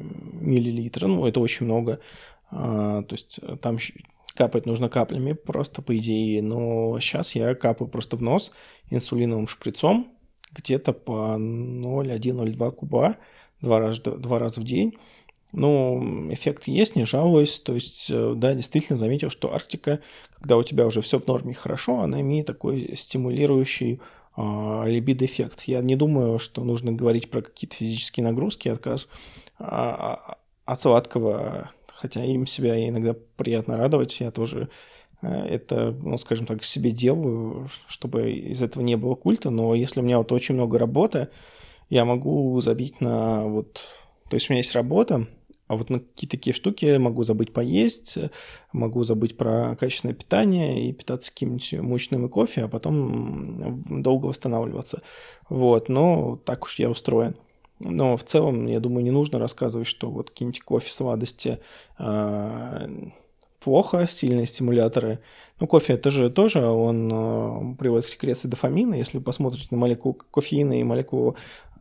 миллилитра. 0.48 1.08
Ну, 1.08 1.26
это 1.26 1.40
очень 1.40 1.66
много. 1.66 2.00
А, 2.50 3.04
то 3.04 3.14
есть 3.14 3.40
э, 3.42 3.58
там 3.62 3.78
капать 4.36 4.66
нужно 4.66 4.90
каплями 4.90 5.34
просто, 5.34 5.82
по 5.82 5.96
идее. 5.98 6.42
Но 6.42 7.00
сейчас 7.00 7.36
я 7.36 7.56
капаю 7.56 7.90
просто 7.90 8.18
в 8.18 8.22
нос 8.22 8.52
инсулиновым 8.90 9.48
шприцом 9.48 10.14
где-то 10.52 10.94
по 10.94 11.36
0,1-0,2 11.38 12.72
куба 12.72 13.18
два 13.62 13.80
раза, 13.80 14.02
два 14.02 14.40
раза 14.40 14.62
в 14.62 14.64
день. 14.64 14.94
Ну, 15.54 16.32
эффект 16.32 16.68
есть, 16.68 16.96
не 16.96 17.06
жалуюсь. 17.06 17.60
То 17.60 17.74
есть, 17.74 18.10
э, 18.10 18.34
да, 18.36 18.54
действительно 18.54 18.98
заметил, 18.98 19.30
что 19.30 19.54
Арктика, 19.54 20.02
когда 20.36 20.58
у 20.58 20.64
тебя 20.64 20.86
уже 20.86 21.02
все 21.02 21.20
в 21.20 21.28
норме 21.28 21.54
хорошо, 21.54 22.00
она 22.00 22.22
имеет 22.22 22.46
такой 22.46 22.96
стимулирующий 22.96 24.00
а, 24.36 24.86
либидо-эффект. 24.86 25.64
Я 25.64 25.82
не 25.82 25.96
думаю, 25.96 26.38
что 26.38 26.64
нужно 26.64 26.92
говорить 26.92 27.32
про 27.32 27.42
какие-то 27.42 27.76
физические 27.76 28.26
нагрузки, 28.26 28.70
отказ 28.70 29.08
от 29.58 30.80
сладкого, 30.80 31.72
хотя 31.88 32.24
им 32.24 32.46
себя 32.46 32.88
иногда 32.88 33.16
приятно 33.36 33.78
радовать, 33.78 34.20
я 34.20 34.32
тоже 34.32 34.70
э, 35.22 35.28
это, 35.28 35.92
ну, 35.92 36.18
скажем 36.18 36.46
так, 36.46 36.64
себе 36.64 36.92
делаю, 36.92 37.68
чтобы 37.88 38.32
из 38.32 38.62
этого 38.62 38.84
не 38.84 38.96
было 38.96 39.16
культа, 39.16 39.50
но 39.50 39.74
если 39.74 40.00
у 40.00 40.04
меня 40.04 40.20
вот 40.20 40.32
очень 40.32 40.56
много 40.56 40.78
работы, 40.78 41.30
я 41.90 42.06
могу 42.06 42.60
забить 42.62 43.02
на 43.02 43.46
вот... 43.46 43.86
То 44.30 44.36
есть 44.36 44.50
у 44.50 44.54
меня 44.54 44.60
есть 44.60 44.76
работа, 44.76 45.28
а 45.68 45.76
вот 45.76 45.90
на 45.90 46.00
какие-то 46.00 46.38
такие 46.38 46.54
штуки 46.54 46.98
могу 46.98 47.24
забыть 47.24 47.54
поесть, 47.54 48.18
могу 48.72 49.04
забыть 49.04 49.38
про 49.38 49.76
качественное 49.76 50.16
питание 50.16 50.90
и 50.90 50.94
питаться 50.94 51.32
каким-нибудь 51.32 51.74
мучным 51.82 52.26
и 52.26 52.30
кофе, 52.30 52.64
а 52.64 52.68
потом 52.68 54.02
долго 54.02 54.28
восстанавливаться. 54.28 55.02
Вот, 55.50 55.90
но 55.90 56.38
так 56.46 56.64
уж 56.64 56.80
я 56.80 56.90
устроен. 56.90 57.36
Но 57.80 58.18
в 58.18 58.24
целом, 58.24 58.66
я 58.66 58.80
думаю, 58.80 59.04
не 59.04 59.12
нужно 59.12 59.40
рассказывать, 59.40 59.88
что 59.88 60.10
вот 60.10 60.30
какие-нибудь 60.30 60.62
кофе, 60.62 60.90
сладости 60.90 61.60
э, 62.00 62.88
плохо, 63.60 64.08
сильные 64.10 64.46
стимуляторы. 64.46 65.20
Ну, 65.60 65.68
кофе 65.68 65.94
это 65.94 66.12
же 66.12 66.30
тоже, 66.30 66.66
он 66.66 67.12
э, 67.12 67.76
приводит 67.78 68.06
к 68.06 68.10
секреции 68.10 68.48
дофамина. 68.48 68.96
Если 68.96 69.20
посмотрите 69.20 69.68
на 69.72 69.78
молекулу 69.78 70.16
кофеина 70.32 70.80
и 70.80 70.84
молекулу 70.84 71.36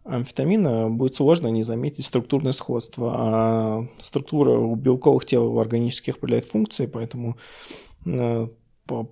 амфетамина, 0.05 0.89
будет 0.91 1.15
сложно 1.15 1.49
не 1.49 1.63
заметить 1.63 2.05
структурное 2.05 2.53
сходство. 2.53 3.13
А 3.15 3.87
структура 4.01 4.59
у 4.59 4.75
белковых 4.75 5.25
тел 5.25 5.51
в 5.51 5.59
органических 5.59 6.17
определяет 6.17 6.47
функции, 6.47 6.87
поэтому 6.87 7.37
э, 8.05 8.49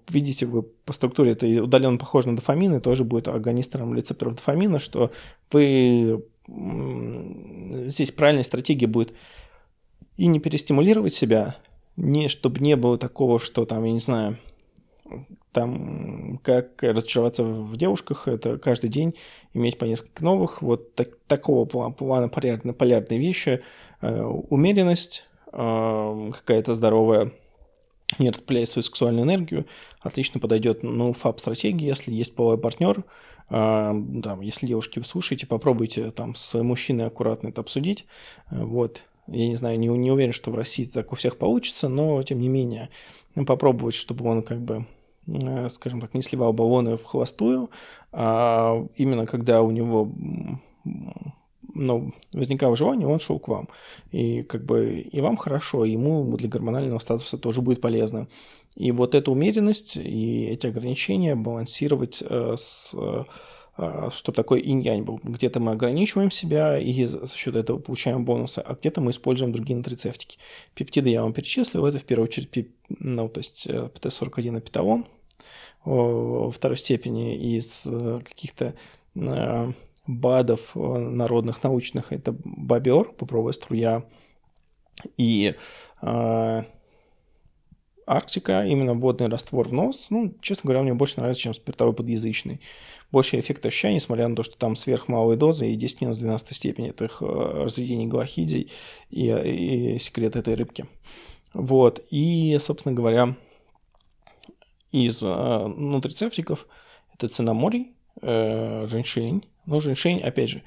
видите 0.09 0.47
вы 0.47 0.63
по 0.63 0.93
структуре 0.93 1.33
это 1.33 1.47
удаленно 1.63 1.99
похоже 1.99 2.29
на 2.29 2.37
дофамин 2.37 2.77
и 2.77 2.81
тоже 2.81 3.05
будет 3.05 3.29
агонистором 3.29 3.95
рецепторов 3.95 4.37
дофамина, 4.37 4.79
что 4.79 5.11
вы 5.51 6.25
здесь 6.47 8.13
правильная 8.13 8.45
стратегия 8.45 8.87
будет 8.87 9.15
и 10.17 10.27
не 10.27 10.41
перестимулировать 10.41 11.13
себя, 11.13 11.57
не, 11.97 12.29
чтобы 12.29 12.61
не 12.61 12.77
было 12.77 12.99
такого, 12.99 13.39
что 13.39 13.65
там, 13.65 13.85
я 13.85 13.93
не 13.93 14.01
знаю, 14.01 14.39
там 15.53 16.39
как 16.43 16.83
разочароваться 16.83 17.45
в 17.45 17.77
девушках, 17.77 18.29
это 18.29 18.59
каждый 18.59 18.91
день 18.91 19.15
иметь 19.53 19.79
по 19.79 19.85
несколько 19.85 20.25
новых, 20.25 20.63
вот 20.63 20.95
так, 20.95 21.11
такого 21.27 21.65
плана 21.65 22.29
полярные, 22.29 22.75
полярные 22.75 23.19
вещи, 23.19 23.63
э, 24.01 24.23
умеренность, 24.23 25.25
э, 25.53 26.31
какая-то 26.33 26.75
здоровая 26.75 27.33
не 28.19 28.31
распыляя 28.31 28.67
свою 28.67 28.83
сексуальную 28.83 29.25
энергию, 29.25 29.67
отлично 30.01 30.41
подойдет, 30.41 30.83
ну, 30.83 31.13
фаб-стратегия, 31.13 31.89
если 31.89 32.13
есть 32.13 32.35
половой 32.35 32.59
партнер, 32.59 33.05
а, 33.49 33.95
там, 34.23 34.41
если 34.41 34.67
девушки 34.67 34.99
вы 34.99 35.05
слушаете, 35.05 35.47
попробуйте 35.47 36.11
там 36.11 36.35
с 36.35 36.63
мужчиной 36.63 37.07
аккуратно 37.07 37.49
это 37.49 37.61
обсудить, 37.61 38.07
вот, 38.51 39.05
я 39.27 39.49
не 39.49 39.57
знаю, 39.57 39.79
не, 39.79 39.89
не 39.89 40.11
уверен, 40.11 40.33
что 40.33 40.51
в 40.51 40.55
России 40.55 40.85
так 40.85 41.13
у 41.13 41.17
всех 41.17 41.39
получится, 41.39 41.89
но 41.89 42.23
тем 42.23 42.41
не 42.41 42.49
менее 42.49 42.91
попробовать, 43.47 43.95
чтобы 43.95 44.29
он 44.29 44.43
как 44.43 44.61
бы, 44.61 44.87
э, 45.27 45.69
скажем 45.69 46.01
так, 46.01 46.15
не 46.15 46.23
сливал 46.23 46.53
баллоны 46.53 46.97
в 46.97 47.05
холостую, 47.05 47.71
а 48.13 48.87
именно 48.97 49.27
когда 49.27 49.63
у 49.63 49.71
него 49.71 50.11
но 51.75 52.13
возникало 52.33 52.77
желание, 52.77 53.07
он 53.07 53.19
шел 53.19 53.39
к 53.39 53.49
вам. 53.49 53.69
И 54.13 54.43
как 54.43 54.65
бы 54.65 55.01
и 55.01 55.21
вам 55.21 55.37
хорошо, 55.37 55.85
и 55.85 55.93
ему 55.93 56.37
для 56.37 56.49
гормонального 56.49 56.99
статуса 56.99 57.39
тоже 57.39 57.61
будет 57.61 57.81
полезно. 57.81 58.29
И 58.77 58.91
вот 58.93 59.15
эту 59.15 59.33
умеренность 59.33 59.97
и 59.97 60.47
эти 60.47 60.67
ограничения 60.67 61.35
балансировать 61.35 62.23
э, 62.29 62.55
с 62.57 62.95
э, 62.95 63.25
чтобы 63.77 64.37
такой 64.37 64.61
инь-янь 64.61 65.03
был. 65.03 65.19
Где-то 65.25 65.59
мы 65.59 65.73
ограничиваем 65.73 66.31
себя 66.31 66.79
и 66.79 67.05
за 67.07 67.27
счет 67.27 67.57
этого 67.57 67.79
получаем 67.79 68.25
бонусы, 68.25 68.61
а 68.61 68.75
где-то 68.75 69.01
мы 69.01 69.11
используем 69.11 69.51
другие 69.51 69.77
нутрицептики. 69.77 70.39
Пептиды 70.75 71.11
я 71.11 71.23
вам 71.23 71.33
перечислил, 71.33 71.85
это 71.85 71.99
в 71.99 72.05
первую 72.05 72.29
очередь 72.29 72.51
пип, 72.51 72.71
ну, 72.89 73.29
то 73.29 73.39
есть 73.39 73.67
ПТ-41 73.69 74.59
апиталон, 74.59 75.07
во 75.85 76.51
второй 76.51 76.77
степени 76.77 77.37
из 77.57 77.87
э, 77.87 78.21
каких-то 78.25 78.75
БАДов 80.07 80.73
э, 80.75 80.79
народных 80.79 81.63
научных 81.63 82.13
это 82.13 82.35
бобер, 82.45 83.05
пупровая 83.13 83.53
струя 83.53 84.05
и 85.17 85.55
э, 86.03 86.63
Арктика, 88.07 88.67
именно 88.67 88.95
водный 88.95 89.29
раствор 89.29 89.69
в 89.69 89.73
нос. 89.73 90.07
Ну, 90.11 90.35
честно 90.41 90.69
говоря, 90.69 90.83
мне 90.83 90.95
больше 90.95 91.19
нравится, 91.19 91.43
чем 91.43 91.55
спиртовой 91.55 91.95
подъязычный. 91.95 92.61
Больше 93.11 93.39
эффект 93.41 93.65
ощущения, 93.65 93.95
несмотря 93.95 94.29
на 94.29 94.37
то, 94.37 94.43
что 94.43 94.59
там 94.59 94.77
сверхмалые 94.77 95.39
дозы 95.39 95.71
и 95.71 95.77
10 95.77 96.03
минус 96.03 96.19
12 96.19 96.55
степени 96.55 96.91
этих 96.91 97.23
э, 97.23 97.25
разведений 97.25 98.07
галахидий 98.07 98.71
и, 99.11 99.95
и 99.95 99.99
секрет 99.99 100.37
этой 100.37 100.55
рыбки. 100.55 100.87
Вот. 101.55 102.05
И, 102.11 102.59
собственно 102.61 102.95
говоря, 102.95 103.37
из 104.93 105.23
э, 105.23 105.67
нутрицептиков 105.67 106.67
это 107.15 107.29
цинаморий, 107.29 107.94
э, 108.25 108.87
женьшень, 108.89 109.45
но 109.67 109.81
женьшень, 109.81 110.21
опять 110.21 110.51
же, 110.51 110.63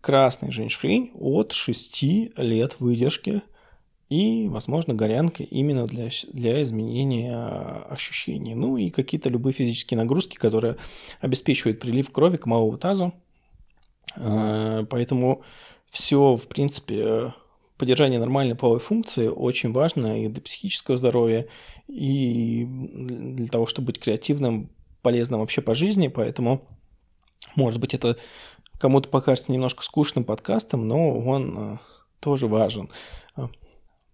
красный 0.00 0.52
женьшень 0.52 1.10
от 1.14 1.52
6 1.52 2.02
лет 2.36 2.80
выдержки 2.80 3.42
и, 4.08 4.46
возможно, 4.48 4.94
горянка 4.94 5.42
именно 5.42 5.84
для, 5.84 6.10
для 6.32 6.62
изменения 6.62 7.36
ощущений. 7.90 8.54
Ну 8.54 8.76
и 8.76 8.90
какие-то 8.90 9.28
любые 9.28 9.52
физические 9.52 9.98
нагрузки, 9.98 10.36
которые 10.36 10.76
обеспечивают 11.20 11.80
прилив 11.80 12.10
крови 12.10 12.36
к 12.36 12.46
малому 12.46 12.78
тазу. 12.78 13.14
А, 14.16 14.84
поэтому 14.84 15.42
все, 15.90 16.36
в 16.36 16.46
принципе, 16.46 17.34
поддержание 17.76 18.20
нормальной 18.20 18.54
половой 18.54 18.80
функции 18.80 19.26
очень 19.26 19.72
важно 19.72 20.22
и 20.22 20.28
для 20.28 20.40
психического 20.40 20.96
здоровья, 20.96 21.48
и 21.88 22.64
для 22.64 23.48
того, 23.48 23.66
чтобы 23.66 23.86
быть 23.86 23.98
креативным, 23.98 24.70
полезным 25.02 25.40
вообще 25.40 25.62
по 25.62 25.74
жизни. 25.74 26.06
Поэтому 26.08 26.62
может 27.54 27.80
быть, 27.80 27.94
это 27.94 28.16
кому-то 28.78 29.08
покажется 29.08 29.52
немножко 29.52 29.82
скучным 29.82 30.24
подкастом, 30.24 30.86
но 30.86 31.18
он 31.18 31.54
э, 31.58 31.78
тоже 32.20 32.46
важен. 32.46 32.90
А, 33.34 33.48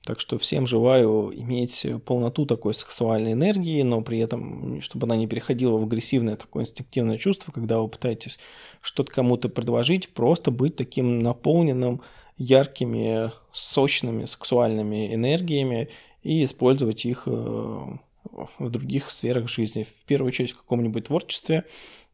так 0.04 0.18
что 0.18 0.36
всем 0.38 0.66
желаю 0.66 1.32
иметь 1.34 1.86
полноту 2.04 2.44
такой 2.44 2.74
сексуальной 2.74 3.32
энергии, 3.32 3.82
но 3.82 4.02
при 4.02 4.18
этом, 4.18 4.80
чтобы 4.80 5.06
она 5.06 5.16
не 5.16 5.26
переходила 5.28 5.78
в 5.78 5.84
агрессивное 5.84 6.36
такое 6.36 6.64
инстинктивное 6.64 7.18
чувство, 7.18 7.52
когда 7.52 7.80
вы 7.80 7.88
пытаетесь 7.88 8.38
что-то 8.80 9.12
кому-то 9.12 9.48
предложить, 9.48 10.08
просто 10.08 10.50
быть 10.50 10.76
таким 10.76 11.20
наполненным 11.20 12.02
яркими, 12.36 13.30
сочными 13.52 14.24
сексуальными 14.24 15.14
энергиями 15.14 15.88
и 16.22 16.44
использовать 16.44 17.04
их 17.04 17.24
э, 17.26 17.30
в 17.30 18.70
других 18.70 19.10
сферах 19.10 19.48
жизни. 19.48 19.84
В 19.84 20.04
первую 20.06 20.28
очередь 20.28 20.52
в 20.52 20.56
каком-нибудь 20.58 21.06
творчестве, 21.06 21.64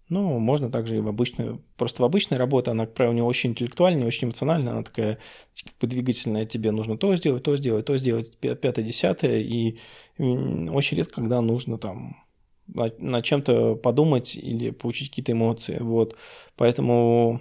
ну, 0.08 0.38
можно 0.38 0.70
также 0.70 0.96
и 0.96 1.00
в 1.00 1.08
обычную. 1.08 1.62
Просто 1.76 2.02
в 2.02 2.04
обычной 2.04 2.38
работе 2.38 2.70
она, 2.70 2.86
как 2.86 2.94
правило, 2.94 3.14
не 3.14 3.22
очень 3.22 3.50
интеллектуальная, 3.50 4.06
очень 4.06 4.26
эмоциональная. 4.28 4.72
Она 4.72 4.82
такая 4.82 5.18
как 5.62 5.74
бы 5.80 5.86
двигательная. 5.86 6.46
Тебе 6.46 6.70
нужно 6.70 6.96
то 6.96 7.14
сделать, 7.16 7.42
то 7.42 7.56
сделать, 7.56 7.84
то 7.84 7.96
сделать, 7.96 8.36
пятое, 8.38 8.84
десятое. 8.84 9.40
И 9.40 9.78
очень 10.18 10.96
редко, 10.96 11.16
когда 11.16 11.40
нужно 11.40 11.78
там 11.78 12.16
над 12.66 13.24
чем-то 13.24 13.76
подумать 13.76 14.36
или 14.36 14.70
получить 14.70 15.10
какие-то 15.10 15.32
эмоции. 15.32 15.78
Вот. 15.78 16.16
Поэтому 16.56 17.40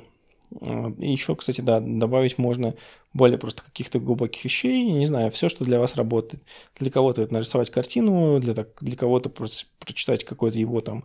еще, 0.50 1.36
кстати, 1.36 1.62
да, 1.62 1.80
добавить 1.80 2.38
можно 2.38 2.74
более 3.14 3.38
просто 3.38 3.64
каких-то 3.64 4.00
глубоких 4.00 4.46
вещей, 4.46 4.86
не 4.86 5.06
знаю, 5.06 5.30
все, 5.32 5.50
что 5.50 5.66
для 5.66 5.80
вас 5.80 5.96
работает. 5.96 6.42
Для 6.80 6.90
кого-то 6.90 7.22
это 7.22 7.34
нарисовать 7.34 7.70
картину, 7.70 8.40
для, 8.40 8.54
для 8.80 8.96
кого-то 8.96 9.30
прочитать 9.30 10.24
какой-то 10.24 10.58
его 10.58 10.82
там, 10.82 11.04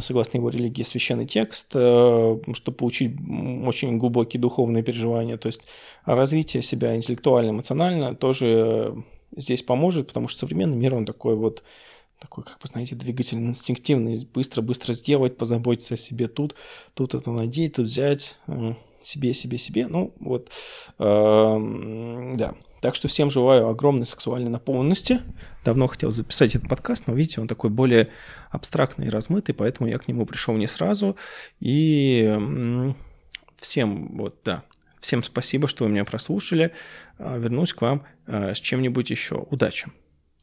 согласно 0.00 0.38
его 0.38 0.48
религии, 0.48 0.82
священный 0.82 1.26
текст, 1.26 1.70
э, 1.74 2.38
чтобы 2.52 2.76
получить 2.76 3.14
очень 3.64 3.98
глубокие 3.98 4.40
духовные 4.40 4.82
переживания. 4.82 5.36
То 5.36 5.46
есть 5.46 5.68
развитие 6.04 6.62
себя 6.62 6.96
интеллектуально, 6.96 7.50
эмоционально 7.50 8.16
тоже 8.16 9.04
здесь 9.36 9.62
поможет, 9.62 10.08
потому 10.08 10.26
что 10.28 10.40
современный 10.40 10.76
мир, 10.76 10.94
он 10.94 11.06
такой 11.06 11.36
вот 11.36 11.62
такой, 12.20 12.44
как 12.44 12.58
бы, 12.60 12.68
знаете, 12.68 12.94
двигатель 12.94 13.38
инстинктивный, 13.38 14.28
быстро-быстро 14.32 14.92
сделать, 14.92 15.36
позаботиться 15.36 15.94
о 15.94 15.96
себе 15.96 16.28
тут, 16.28 16.54
тут 16.94 17.14
это 17.14 17.30
надеть, 17.30 17.74
тут 17.74 17.86
взять, 17.86 18.36
себе, 19.02 19.34
себе, 19.34 19.58
себе, 19.58 19.86
ну, 19.88 20.14
вот, 20.20 20.50
э, 20.98 22.32
да. 22.34 22.54
Так 22.80 22.94
что 22.94 23.08
всем 23.08 23.30
желаю 23.30 23.68
огромной 23.68 24.06
сексуальной 24.06 24.50
наполненности. 24.50 25.20
Давно 25.64 25.86
хотел 25.86 26.10
записать 26.10 26.54
этот 26.54 26.68
подкаст, 26.68 27.06
но, 27.06 27.14
видите, 27.14 27.40
он 27.40 27.46
такой 27.48 27.68
более 27.68 28.08
абстрактный 28.50 29.08
и 29.08 29.10
размытый, 29.10 29.54
поэтому 29.54 29.88
я 29.88 29.98
к 29.98 30.08
нему 30.08 30.24
пришел 30.24 30.56
не 30.56 30.66
сразу. 30.66 31.16
И 31.60 32.94
всем, 33.58 34.16
вот, 34.16 34.40
да, 34.44 34.62
всем 34.98 35.22
спасибо, 35.22 35.68
что 35.68 35.84
вы 35.84 35.90
меня 35.90 36.04
прослушали. 36.04 36.72
А, 37.18 37.36
вернусь 37.36 37.74
к 37.74 37.82
вам 37.82 38.04
э, 38.26 38.54
с 38.54 38.58
чем-нибудь 38.58 39.10
еще. 39.10 39.46
Удачи! 39.50 39.88